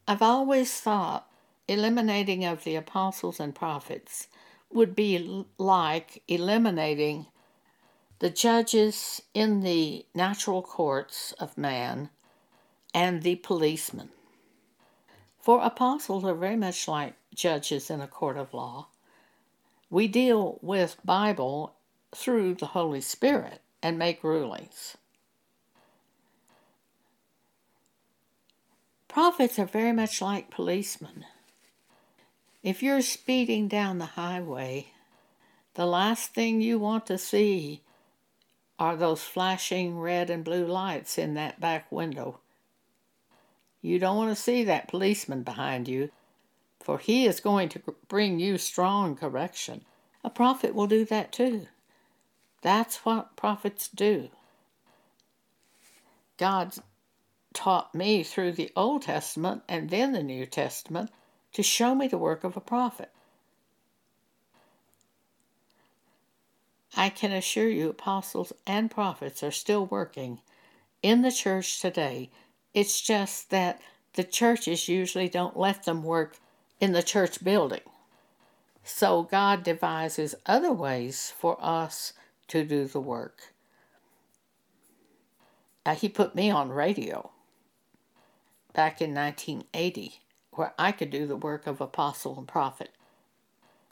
I've 0.07 0.23
always 0.23 0.73
thought 0.73 1.32
eliminating 1.73 2.45
of 2.45 2.65
the 2.65 2.77
apostles 2.77 3.41
and 3.41 3.55
prophets 3.55 4.29
would 4.71 4.95
be 4.95 5.45
like 5.59 6.23
eliminating 6.29 7.27
the 8.19 8.31
judges 8.31 9.21
in 9.35 9.63
the 9.63 10.07
natural 10.15 10.63
courts 10.63 11.33
of 11.41 11.59
man, 11.59 12.09
and 12.95 13.23
the 13.23 13.35
policemen. 13.37 14.11
For 15.41 15.61
apostles 15.61 16.23
are 16.25 16.35
very 16.35 16.55
much 16.55 16.87
like 16.87 17.15
judges 17.35 17.91
in 17.91 18.01
a 18.01 18.07
court 18.07 18.37
of 18.37 18.55
law. 18.55 18.87
We 19.91 20.07
deal 20.07 20.61
with 20.63 20.99
Bible 21.05 21.75
through 22.15 22.55
the 22.55 22.67
Holy 22.67 23.01
Spirit 23.01 23.61
and 23.83 23.99
make 23.99 24.23
rulings. 24.23 24.97
Prophets 29.09 29.59
are 29.59 29.67
very 29.67 29.93
much 29.93 30.23
like 30.23 30.49
policemen. 30.49 31.25
If 32.62 32.81
you're 32.81 33.03
speeding 33.03 33.66
down 33.66 33.98
the 33.98 34.07
highway, 34.07 34.92
the 35.75 35.87
last 35.87 36.33
thing 36.33 36.61
you 36.61 36.79
want 36.79 37.07
to 37.07 37.18
see 37.18 37.83
are 38.79 38.94
those 38.94 39.22
flashing 39.22 39.98
red 39.98 40.31
and 40.31 40.44
blue 40.44 40.64
lights 40.64 41.18
in 41.18 41.35
that 41.35 41.59
back 41.59 41.90
window. 41.90 42.38
You 43.81 43.98
don't 43.98 44.16
want 44.16 44.31
to 44.31 44.40
see 44.40 44.62
that 44.62 44.87
policeman 44.87 45.42
behind 45.42 45.88
you, 45.88 46.11
for 46.79 46.98
he 46.98 47.27
is 47.27 47.40
going 47.40 47.68
to 47.70 47.83
bring 48.07 48.38
you 48.38 48.59
strong 48.59 49.16
correction. 49.16 49.85
A 50.22 50.31
prophet 50.31 50.72
will 50.72 50.87
do 50.87 51.05
that 51.07 51.33
too. 51.33 51.66
That's 52.61 52.98
what 52.98 53.35
prophets 53.35 53.88
do. 53.88 54.29
God 56.37 56.75
taught 57.53 57.92
me 57.92 58.22
through 58.22 58.53
the 58.53 58.70
Old 58.77 59.03
Testament 59.03 59.62
and 59.68 59.90
then 59.90 60.12
the 60.12 60.22
New 60.22 60.46
Testament 60.46 61.11
to 61.53 61.62
show 61.62 61.95
me 61.95 62.09
the 62.09 62.19
work 62.19 62.45
of 62.45 62.57
a 62.57 62.61
prophet. 62.61 63.11
I 66.97 67.09
can 67.09 67.33
assure 67.33 67.69
you, 67.69 67.91
apostles 67.91 68.53
and 68.67 68.91
prophets 68.91 69.43
are 69.43 69.51
still 69.51 69.87
working 69.87 70.41
in 71.03 71.23
the 71.23 71.33
church 71.33 71.81
today. 71.81 72.31
It's 72.75 73.01
just 73.01 73.51
that 73.51 73.81
the 74.15 74.25
churches 74.25 74.88
usually 74.88 75.29
don't 75.29 75.57
let 75.57 75.85
them 75.85 76.03
work 76.03 76.37
in 76.81 76.93
the 76.93 77.03
church 77.03 77.43
building. 77.43 77.81
So 78.85 79.23
God 79.23 79.62
devises 79.62 80.35
other 80.45 80.73
ways 80.73 81.33
for 81.37 81.57
us 81.61 82.12
to 82.49 82.65
do 82.65 82.85
the 82.87 83.01
work. 83.01 83.55
Uh, 85.87 85.95
he 85.95 86.09
put 86.09 86.35
me 86.35 86.51
on 86.51 86.69
radio 86.69 87.31
back 88.73 89.01
in 89.01 89.15
1980 89.15 90.22
where 90.53 90.75
I 90.79 90.93
could 90.93 91.11
do 91.11 91.27
the 91.27 91.37
work 91.37 91.67
of 91.67 91.81
apostle 91.81 92.38
and 92.38 92.47
prophet 92.47 92.91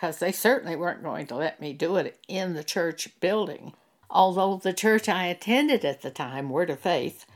because 0.00 0.18
they 0.18 0.32
certainly 0.32 0.76
weren't 0.76 1.02
going 1.02 1.26
to 1.26 1.34
let 1.34 1.60
me 1.60 1.74
do 1.74 1.96
it 1.96 2.18
in 2.26 2.54
the 2.54 2.64
church 2.64 3.08
building. 3.20 3.74
Although 4.08 4.56
the 4.56 4.72
church 4.72 5.10
I 5.10 5.26
attended 5.26 5.84
at 5.84 6.00
the 6.00 6.10
time, 6.10 6.48
Word 6.48 6.70
of 6.70 6.80
Faith, 6.80 7.26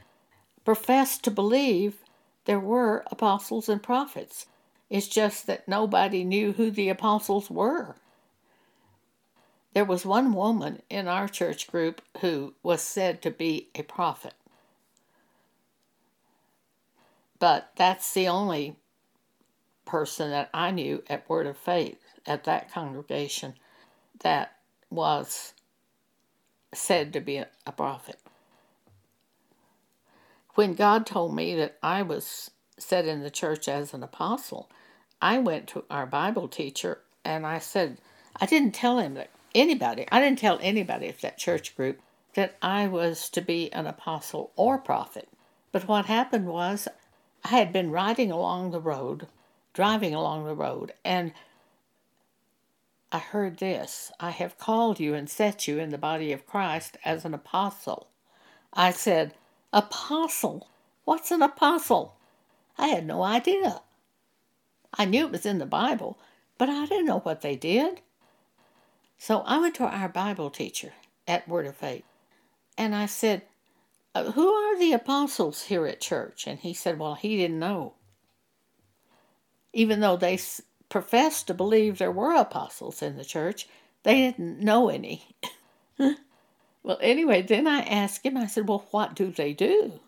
professed 0.64 1.22
to 1.24 1.30
believe 1.30 1.98
there 2.46 2.58
were 2.58 3.04
apostles 3.10 3.68
and 3.68 3.82
prophets. 3.82 4.46
It's 4.88 5.08
just 5.08 5.46
that 5.46 5.68
nobody 5.68 6.24
knew 6.24 6.52
who 6.52 6.70
the 6.70 6.88
apostles 6.88 7.50
were. 7.50 7.96
There 9.74 9.84
was 9.84 10.06
one 10.06 10.32
woman 10.32 10.80
in 10.88 11.06
our 11.06 11.28
church 11.28 11.66
group 11.66 12.00
who 12.22 12.54
was 12.62 12.80
said 12.80 13.20
to 13.22 13.30
be 13.30 13.68
a 13.74 13.82
prophet. 13.82 14.34
But 17.38 17.72
that's 17.76 18.14
the 18.14 18.26
only 18.28 18.76
person 19.84 20.30
that 20.30 20.50
I 20.54 20.70
knew 20.70 21.02
at 21.08 21.28
Word 21.28 21.46
of 21.46 21.56
Faith 21.56 21.98
at 22.26 22.44
that 22.44 22.72
congregation 22.72 23.54
that 24.20 24.56
was 24.90 25.54
said 26.72 27.12
to 27.12 27.20
be 27.20 27.36
a 27.38 27.72
prophet. 27.72 28.18
When 30.54 30.74
God 30.74 31.04
told 31.04 31.34
me 31.34 31.54
that 31.56 31.78
I 31.82 32.02
was 32.02 32.50
set 32.78 33.06
in 33.06 33.22
the 33.22 33.30
church 33.30 33.68
as 33.68 33.92
an 33.92 34.02
apostle, 34.02 34.70
I 35.20 35.38
went 35.38 35.68
to 35.68 35.84
our 35.90 36.06
Bible 36.06 36.48
teacher 36.48 37.00
and 37.24 37.46
I 37.46 37.58
said, 37.58 37.98
I 38.36 38.46
didn't 38.46 38.72
tell 38.72 38.98
him 38.98 39.14
that 39.14 39.30
anybody, 39.54 40.06
I 40.10 40.20
didn't 40.20 40.38
tell 40.38 40.58
anybody 40.60 41.08
at 41.08 41.20
that 41.22 41.38
church 41.38 41.76
group 41.76 42.00
that 42.34 42.56
I 42.60 42.86
was 42.86 43.28
to 43.30 43.40
be 43.40 43.72
an 43.72 43.86
apostle 43.86 44.52
or 44.56 44.78
prophet. 44.78 45.28
But 45.72 45.88
what 45.88 46.06
happened 46.06 46.46
was 46.46 46.88
I 47.44 47.48
had 47.48 47.72
been 47.72 47.90
riding 47.90 48.30
along 48.30 48.70
the 48.70 48.80
road, 48.80 49.26
driving 49.74 50.14
along 50.14 50.46
the 50.46 50.54
road, 50.54 50.92
and 51.04 51.32
I 53.12 53.18
heard 53.18 53.58
this 53.58 54.10
I 54.18 54.30
have 54.30 54.58
called 54.58 54.98
you 54.98 55.14
and 55.14 55.28
set 55.28 55.68
you 55.68 55.78
in 55.78 55.90
the 55.90 55.98
body 55.98 56.33
of 56.33 56.46
Christ 56.46 56.96
as 57.04 57.25
an 57.25 57.35
apostle. 57.35 58.08
I 58.72 58.90
said, 58.90 59.35
Apostle? 59.72 60.68
What's 61.04 61.31
an 61.31 61.42
apostle? 61.42 62.14
I 62.79 62.88
had 62.88 63.06
no 63.06 63.22
idea. 63.22 63.83
I 64.94 65.04
knew 65.04 65.27
it 65.27 65.33
was 65.33 65.44
in 65.44 65.58
the 65.58 65.66
Bible, 65.66 66.18
but 66.56 66.68
I 66.68 66.87
didn't 66.87 67.06
know 67.06 67.20
what 67.20 67.42
they 67.42 67.56
did. 67.56 68.00
So 69.18 69.40
I 69.40 69.58
went 69.58 69.75
to 69.77 69.85
our 69.85 70.08
Bible 70.08 70.50
teacher 70.50 70.92
at 71.27 71.48
Word 71.48 71.66
of 71.66 71.77
Faith 71.77 72.04
and 72.77 72.94
I 72.94 73.06
said, 73.06 73.42
uh, 74.14 74.33
Who 74.33 74.48
are 74.48 74.79
the 74.79 74.92
apostles 74.92 75.64
here 75.64 75.87
at 75.87 76.00
church? 76.00 76.46
And 76.46 76.58
he 76.58 76.75
said, 76.75 76.98
Well, 76.98 77.14
he 77.14 77.37
didn't 77.37 77.58
know. 77.58 77.94
Even 79.75 80.00
though 80.00 80.16
they 80.16 80.38
professed 80.88 81.48
to 81.48 81.54
believe 81.54 81.98
there 81.98 82.12
were 82.12 82.35
apostles 82.35 83.02
in 83.02 83.16
the 83.16 83.25
church, 83.25 83.68
they 84.04 84.16
didn't 84.16 84.60
know 84.60 84.88
any. 84.88 85.35
well, 85.98 86.98
anyway, 87.00 87.42
then 87.42 87.66
I 87.66 87.81
asked 87.81 88.25
him, 88.25 88.37
I 88.37 88.46
said, 88.46 88.68
Well, 88.68 88.87
what 88.92 89.14
do 89.14 89.31
they 89.31 89.52
do 89.52 90.00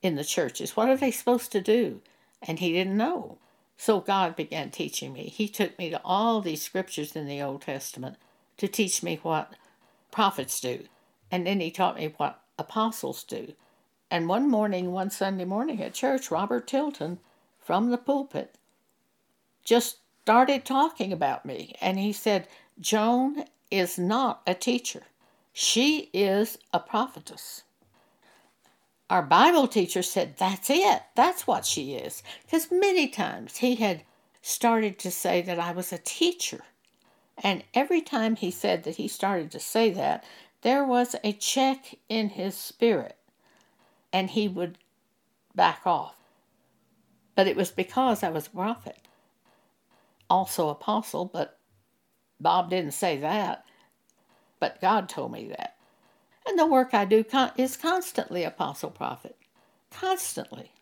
in 0.00 0.14
the 0.14 0.24
churches? 0.24 0.76
What 0.76 0.88
are 0.88 0.96
they 0.96 1.10
supposed 1.10 1.50
to 1.52 1.60
do? 1.60 2.00
And 2.40 2.60
he 2.60 2.72
didn't 2.72 2.96
know. 2.96 3.38
So 3.76 4.00
God 4.00 4.36
began 4.36 4.70
teaching 4.70 5.12
me. 5.12 5.24
He 5.24 5.48
took 5.48 5.78
me 5.78 5.90
to 5.90 6.00
all 6.04 6.40
these 6.40 6.62
scriptures 6.62 7.16
in 7.16 7.26
the 7.26 7.42
Old 7.42 7.62
Testament 7.62 8.16
to 8.58 8.68
teach 8.68 9.02
me 9.02 9.18
what 9.22 9.54
prophets 10.12 10.60
do. 10.60 10.84
And 11.30 11.46
then 11.46 11.60
he 11.60 11.70
taught 11.70 11.96
me 11.96 12.14
what 12.16 12.42
apostles 12.58 13.24
do. 13.24 13.54
And 14.10 14.28
one 14.28 14.50
morning, 14.50 14.92
one 14.92 15.10
Sunday 15.10 15.44
morning 15.44 15.82
at 15.82 15.94
church, 15.94 16.30
Robert 16.30 16.66
Tilton 16.66 17.18
from 17.58 17.90
the 17.90 17.98
pulpit 17.98 18.56
just 19.64 19.98
started 20.22 20.64
talking 20.64 21.12
about 21.12 21.44
me. 21.44 21.74
And 21.80 21.98
he 21.98 22.12
said, 22.12 22.48
Joan 22.80 23.44
is 23.70 23.98
not 23.98 24.42
a 24.46 24.54
teacher, 24.54 25.02
she 25.52 26.10
is 26.12 26.58
a 26.72 26.80
prophetess. 26.80 27.62
Our 29.08 29.22
Bible 29.22 29.66
teacher 29.66 30.02
said, 30.02 30.36
That's 30.38 30.70
it. 30.70 31.02
That's 31.16 31.46
what 31.46 31.66
she 31.66 31.94
is. 31.94 32.22
Because 32.44 32.70
many 32.70 33.08
times 33.08 33.56
he 33.56 33.74
had 33.74 34.04
started 34.40 34.98
to 35.00 35.10
say 35.10 35.42
that 35.42 35.58
I 35.58 35.72
was 35.72 35.92
a 35.92 35.98
teacher. 35.98 36.60
And 37.42 37.64
every 37.74 38.00
time 38.00 38.36
he 38.36 38.50
said 38.50 38.84
that 38.84 38.96
he 38.96 39.08
started 39.08 39.50
to 39.50 39.60
say 39.60 39.90
that, 39.90 40.24
there 40.62 40.84
was 40.84 41.16
a 41.24 41.32
check 41.32 41.96
in 42.08 42.30
his 42.30 42.54
spirit, 42.54 43.16
and 44.12 44.30
he 44.30 44.46
would 44.46 44.78
back 45.54 45.80
off. 45.86 46.16
But 47.34 47.46
it 47.46 47.56
was 47.56 47.70
because 47.70 48.22
I 48.22 48.28
was 48.28 48.46
a 48.46 48.50
prophet, 48.50 48.98
also 50.30 50.70
apostle, 50.70 51.26
but 51.26 51.58
Bob 52.40 52.70
didn't 52.70 52.92
say 52.92 53.18
that, 53.18 53.64
but 54.58 54.80
God 54.80 55.08
told 55.08 55.32
me 55.32 55.48
that. 55.48 55.76
And 56.46 56.58
the 56.58 56.66
work 56.66 56.94
I 56.94 57.04
do 57.04 57.24
is 57.56 57.76
constantly 57.76 58.44
apostle 58.44 58.90
prophet, 58.90 59.36
constantly. 59.90 60.72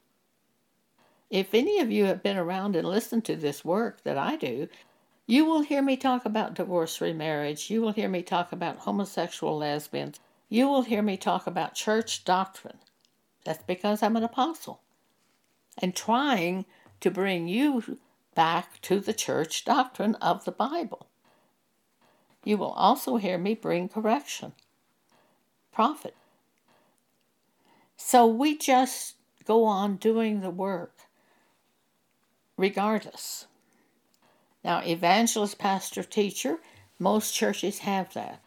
If 1.31 1.53
any 1.53 1.81
of 1.81 1.91
you 1.91 2.05
have 2.05 2.23
been 2.23 2.37
around 2.37 2.77
and 2.77 2.89
listened 2.89 3.25
to 3.27 3.37
this 3.37 3.65
work 3.65 4.03
that 4.05 4.17
I 4.17 4.37
do, 4.37 4.69
you 5.27 5.45
will 5.45 5.61
hear 5.61 5.83
me 5.83 5.97
talk 5.97 6.25
about 6.25 6.55
divorce 6.55 7.01
remarriage. 7.01 7.69
You 7.69 7.83
will 7.83 7.93
hear 7.93 8.09
me 8.09 8.23
talk 8.23 8.53
about 8.53 8.79
homosexual 8.79 9.59
lesbians. 9.59 10.21
You 10.49 10.69
will 10.69 10.83
hear 10.83 11.03
me 11.03 11.19
talk 11.19 11.47
about 11.47 11.75
church 11.75 12.25
doctrine. 12.25 12.79
That's 13.45 13.63
because 13.65 14.03
I'm 14.03 14.17
an 14.17 14.25
apostle 14.25 14.81
and 15.77 15.95
trying 15.95 16.65
to 17.01 17.11
bring 17.11 17.47
you 17.47 17.99
back 18.39 18.81
to 18.81 19.01
the 19.01 19.13
church 19.13 19.65
doctrine 19.65 20.15
of 20.23 20.45
the 20.45 20.53
Bible. 20.53 21.09
You 22.45 22.57
will 22.57 22.71
also 22.71 23.17
hear 23.17 23.37
me 23.37 23.55
bring 23.55 23.89
correction. 23.89 24.53
Prophet. 25.73 26.15
So 27.97 28.29
we 28.29 28.57
just 28.57 29.17
go 29.45 29.65
on 29.65 29.97
doing 29.97 30.41
the 30.41 30.51
work 30.51 31.01
regardless. 32.57 33.49
Now, 34.63 34.83
evangelist, 34.87 35.59
pastor, 35.59 36.05
teacher, 36.05 36.59
most 37.01 37.35
churches 37.35 37.81
have 37.81 38.15
that. 38.15 38.41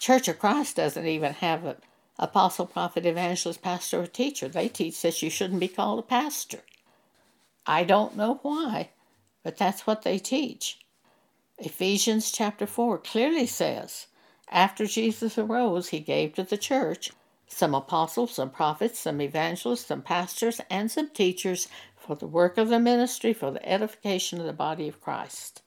Church 0.00 0.26
of 0.26 0.40
Christ 0.40 0.74
doesn't 0.74 1.06
even 1.06 1.34
have 1.34 1.64
it. 1.64 1.78
Apostle, 2.18 2.66
prophet, 2.66 3.06
evangelist, 3.06 3.62
pastor, 3.62 4.02
or 4.02 4.06
teacher. 4.08 4.48
They 4.48 4.68
teach 4.68 5.00
that 5.02 5.22
you 5.22 5.30
shouldn't 5.30 5.60
be 5.60 5.68
called 5.68 6.00
a 6.00 6.02
pastor. 6.02 6.62
I 7.68 7.84
don't 7.84 8.16
know 8.16 8.40
why, 8.42 8.88
but 9.48 9.56
that's 9.56 9.86
what 9.86 10.02
they 10.02 10.18
teach. 10.18 10.78
Ephesians 11.56 12.30
chapter 12.30 12.66
4 12.66 12.98
clearly 12.98 13.46
says, 13.46 14.06
after 14.50 14.84
Jesus 14.84 15.38
arose, 15.38 15.88
he 15.88 16.00
gave 16.00 16.34
to 16.34 16.42
the 16.42 16.58
church 16.58 17.12
some 17.46 17.74
apostles, 17.74 18.32
some 18.32 18.50
prophets, 18.50 18.98
some 18.98 19.22
evangelists, 19.22 19.86
some 19.86 20.02
pastors, 20.02 20.60
and 20.68 20.90
some 20.90 21.08
teachers 21.08 21.66
for 21.96 22.14
the 22.14 22.26
work 22.26 22.58
of 22.58 22.68
the 22.68 22.78
ministry, 22.78 23.32
for 23.32 23.50
the 23.50 23.66
edification 23.66 24.38
of 24.38 24.44
the 24.44 24.52
body 24.52 24.86
of 24.86 25.00
Christ. 25.00 25.62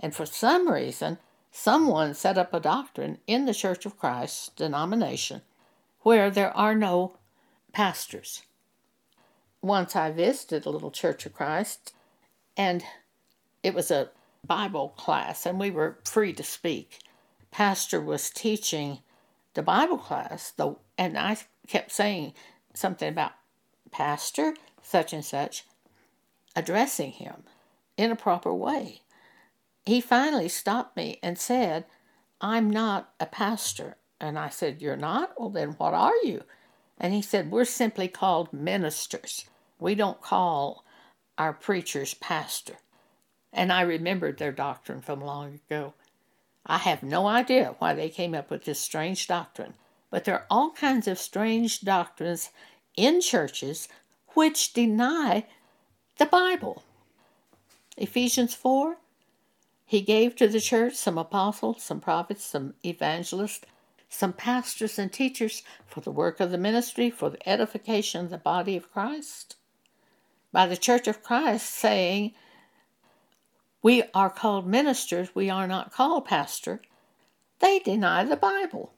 And 0.00 0.14
for 0.14 0.24
some 0.24 0.66
reason, 0.66 1.18
someone 1.52 2.14
set 2.14 2.38
up 2.38 2.54
a 2.54 2.60
doctrine 2.60 3.18
in 3.26 3.44
the 3.44 3.52
Church 3.52 3.84
of 3.84 3.98
Christ 3.98 4.56
denomination 4.56 5.42
where 6.00 6.30
there 6.30 6.56
are 6.56 6.74
no 6.74 7.18
pastors. 7.74 8.40
Once 9.60 9.94
I 9.94 10.12
visited 10.12 10.64
a 10.64 10.70
little 10.70 10.90
Church 10.90 11.26
of 11.26 11.34
Christ, 11.34 11.92
and 12.58 12.82
it 13.62 13.74
was 13.74 13.90
a 13.90 14.10
Bible 14.46 14.90
class, 14.90 15.46
and 15.46 15.58
we 15.58 15.70
were 15.70 15.98
free 16.04 16.32
to 16.32 16.42
speak. 16.42 17.00
Pastor 17.50 18.00
was 18.00 18.30
teaching 18.30 19.00
the 19.54 19.62
Bible 19.62 19.98
class, 19.98 20.52
though, 20.56 20.80
and 20.96 21.18
I 21.18 21.38
kept 21.66 21.90
saying 21.90 22.34
something 22.74 23.08
about 23.08 23.32
pastor 23.90 24.54
such 24.82 25.12
and 25.12 25.24
such, 25.24 25.64
addressing 26.56 27.12
him 27.12 27.44
in 27.96 28.10
a 28.10 28.16
proper 28.16 28.54
way. 28.54 29.02
He 29.84 30.00
finally 30.00 30.48
stopped 30.48 30.96
me 30.96 31.18
and 31.22 31.38
said, 31.38 31.84
I'm 32.40 32.70
not 32.70 33.12
a 33.18 33.26
pastor. 33.26 33.96
And 34.20 34.38
I 34.38 34.48
said, 34.48 34.82
You're 34.82 34.96
not? 34.96 35.38
Well, 35.38 35.50
then 35.50 35.70
what 35.72 35.94
are 35.94 36.16
you? 36.22 36.42
And 36.98 37.14
he 37.14 37.22
said, 37.22 37.50
We're 37.50 37.64
simply 37.64 38.08
called 38.08 38.52
ministers. 38.52 39.44
We 39.78 39.94
don't 39.94 40.20
call 40.20 40.84
our 41.36 41.52
preachers 41.52 42.14
pastor. 42.14 42.76
And 43.58 43.72
I 43.72 43.80
remembered 43.80 44.38
their 44.38 44.52
doctrine 44.52 45.00
from 45.00 45.20
long 45.20 45.58
ago. 45.66 45.94
I 46.64 46.78
have 46.78 47.02
no 47.02 47.26
idea 47.26 47.74
why 47.80 47.92
they 47.92 48.08
came 48.08 48.32
up 48.32 48.52
with 48.52 48.64
this 48.64 48.78
strange 48.78 49.26
doctrine, 49.26 49.74
but 50.12 50.24
there 50.24 50.36
are 50.36 50.46
all 50.48 50.70
kinds 50.70 51.08
of 51.08 51.18
strange 51.18 51.80
doctrines 51.80 52.50
in 52.96 53.20
churches 53.20 53.88
which 54.34 54.72
deny 54.74 55.44
the 56.18 56.26
Bible. 56.26 56.84
Ephesians 57.96 58.54
4 58.54 58.98
He 59.84 60.02
gave 60.02 60.36
to 60.36 60.46
the 60.46 60.60
church 60.60 60.94
some 60.94 61.18
apostles, 61.18 61.82
some 61.82 61.98
prophets, 61.98 62.44
some 62.44 62.74
evangelists, 62.84 63.66
some 64.08 64.34
pastors 64.34 65.00
and 65.00 65.12
teachers 65.12 65.64
for 65.84 66.00
the 66.00 66.12
work 66.12 66.38
of 66.38 66.52
the 66.52 66.58
ministry, 66.58 67.10
for 67.10 67.28
the 67.28 67.48
edification 67.48 68.26
of 68.26 68.30
the 68.30 68.38
body 68.38 68.76
of 68.76 68.92
Christ. 68.92 69.56
By 70.52 70.68
the 70.68 70.76
church 70.76 71.08
of 71.08 71.24
Christ 71.24 71.70
saying, 71.70 72.34
We 73.82 74.02
are 74.12 74.30
called 74.30 74.66
ministers, 74.66 75.34
we 75.34 75.50
are 75.50 75.66
not 75.66 75.92
called 75.92 76.24
pastor, 76.24 76.82
they 77.60 77.78
deny 77.80 78.24
the 78.24 78.36
Bible, 78.36 78.92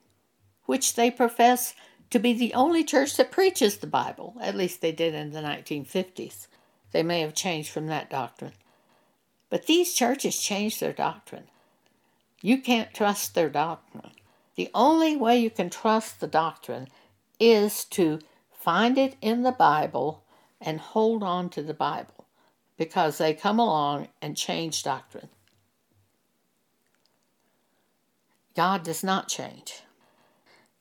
which 0.65 0.95
they 0.95 1.11
profess 1.11 1.73
to 2.09 2.19
be 2.19 2.33
the 2.33 2.53
only 2.53 2.83
church 2.83 3.15
that 3.17 3.31
preaches 3.31 3.77
the 3.77 3.87
Bible. 3.87 4.35
At 4.41 4.55
least 4.55 4.81
they 4.81 4.91
did 4.91 5.13
in 5.13 5.31
the 5.31 5.41
1950s. 5.41 6.47
They 6.91 7.03
may 7.03 7.21
have 7.21 7.33
changed 7.33 7.69
from 7.69 7.87
that 7.87 8.09
doctrine. 8.09 8.53
But 9.49 9.65
these 9.65 9.93
churches 9.93 10.41
change 10.41 10.79
their 10.79 10.93
doctrine. 10.93 11.47
You 12.41 12.61
can't 12.61 12.93
trust 12.93 13.33
their 13.33 13.49
doctrine. 13.49 14.11
The 14.55 14.69
only 14.73 15.15
way 15.15 15.39
you 15.39 15.49
can 15.49 15.69
trust 15.69 16.19
the 16.19 16.27
doctrine 16.27 16.87
is 17.39 17.85
to 17.85 18.19
find 18.51 18.97
it 18.97 19.15
in 19.21 19.43
the 19.43 19.51
Bible 19.51 20.23
and 20.59 20.79
hold 20.79 21.23
on 21.23 21.49
to 21.49 21.63
the 21.63 21.73
Bible 21.73 22.20
because 22.81 23.19
they 23.19 23.31
come 23.31 23.59
along 23.59 24.07
and 24.23 24.35
change 24.35 24.81
doctrine. 24.81 25.29
God 28.55 28.81
does 28.81 29.03
not 29.03 29.27
change. 29.27 29.83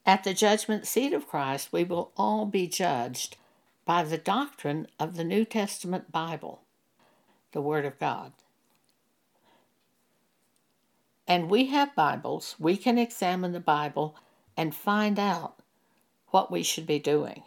At 0.06 0.24
the 0.24 0.32
judgment 0.32 0.86
seat 0.86 1.12
of 1.12 1.28
Christ, 1.28 1.74
we 1.74 1.84
will 1.84 2.10
all 2.16 2.46
be 2.46 2.66
judged 2.66 3.36
by 3.84 4.02
the 4.02 4.16
doctrine 4.16 4.86
of 4.98 5.18
the 5.18 5.24
New 5.24 5.44
Testament 5.44 6.10
Bible, 6.10 6.62
the 7.52 7.60
Word 7.60 7.84
of 7.84 7.98
God. 7.98 8.32
And 11.28 11.50
we 11.50 11.66
have 11.66 11.94
Bibles, 11.94 12.56
we 12.58 12.78
can 12.78 12.96
examine 12.96 13.52
the 13.52 13.60
Bible 13.60 14.16
and 14.56 14.74
find 14.74 15.18
out 15.18 15.58
what 16.28 16.50
we 16.50 16.62
should 16.62 16.86
be 16.86 16.98
doing 16.98 17.42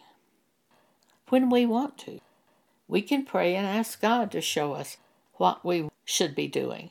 when 1.29 1.49
we 1.49 1.65
want 1.65 1.97
to. 1.97 2.19
We 2.87 3.01
can 3.01 3.25
pray 3.25 3.55
and 3.55 3.65
ask 3.65 4.01
God 4.01 4.31
to 4.31 4.41
show 4.41 4.73
us 4.73 4.97
what 5.35 5.65
we 5.65 5.89
should 6.05 6.35
be 6.35 6.47
doing 6.47 6.89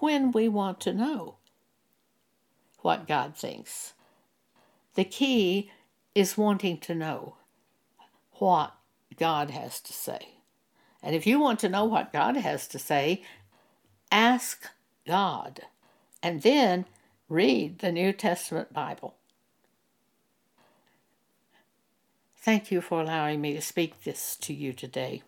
when 0.00 0.32
we 0.32 0.48
want 0.48 0.80
to 0.80 0.92
know 0.92 1.36
what 2.80 3.08
God 3.08 3.36
thinks. 3.36 3.94
The 4.94 5.04
key 5.04 5.70
is 6.14 6.38
wanting 6.38 6.78
to 6.80 6.94
know 6.94 7.36
what 8.34 8.74
God 9.16 9.50
has 9.50 9.80
to 9.80 9.92
say. 9.92 10.28
And 11.02 11.14
if 11.14 11.26
you 11.26 11.40
want 11.40 11.58
to 11.60 11.68
know 11.68 11.84
what 11.84 12.12
God 12.12 12.36
has 12.36 12.66
to 12.68 12.78
say, 12.78 13.22
ask 14.10 14.68
God 15.06 15.62
and 16.22 16.42
then 16.42 16.86
read 17.28 17.80
the 17.80 17.92
New 17.92 18.12
Testament 18.12 18.72
Bible. 18.72 19.14
Thank 22.44 22.70
you 22.70 22.82
for 22.82 23.00
allowing 23.00 23.40
me 23.40 23.54
to 23.54 23.62
speak 23.62 24.04
this 24.04 24.36
to 24.42 24.52
you 24.52 24.74
today. 24.74 25.22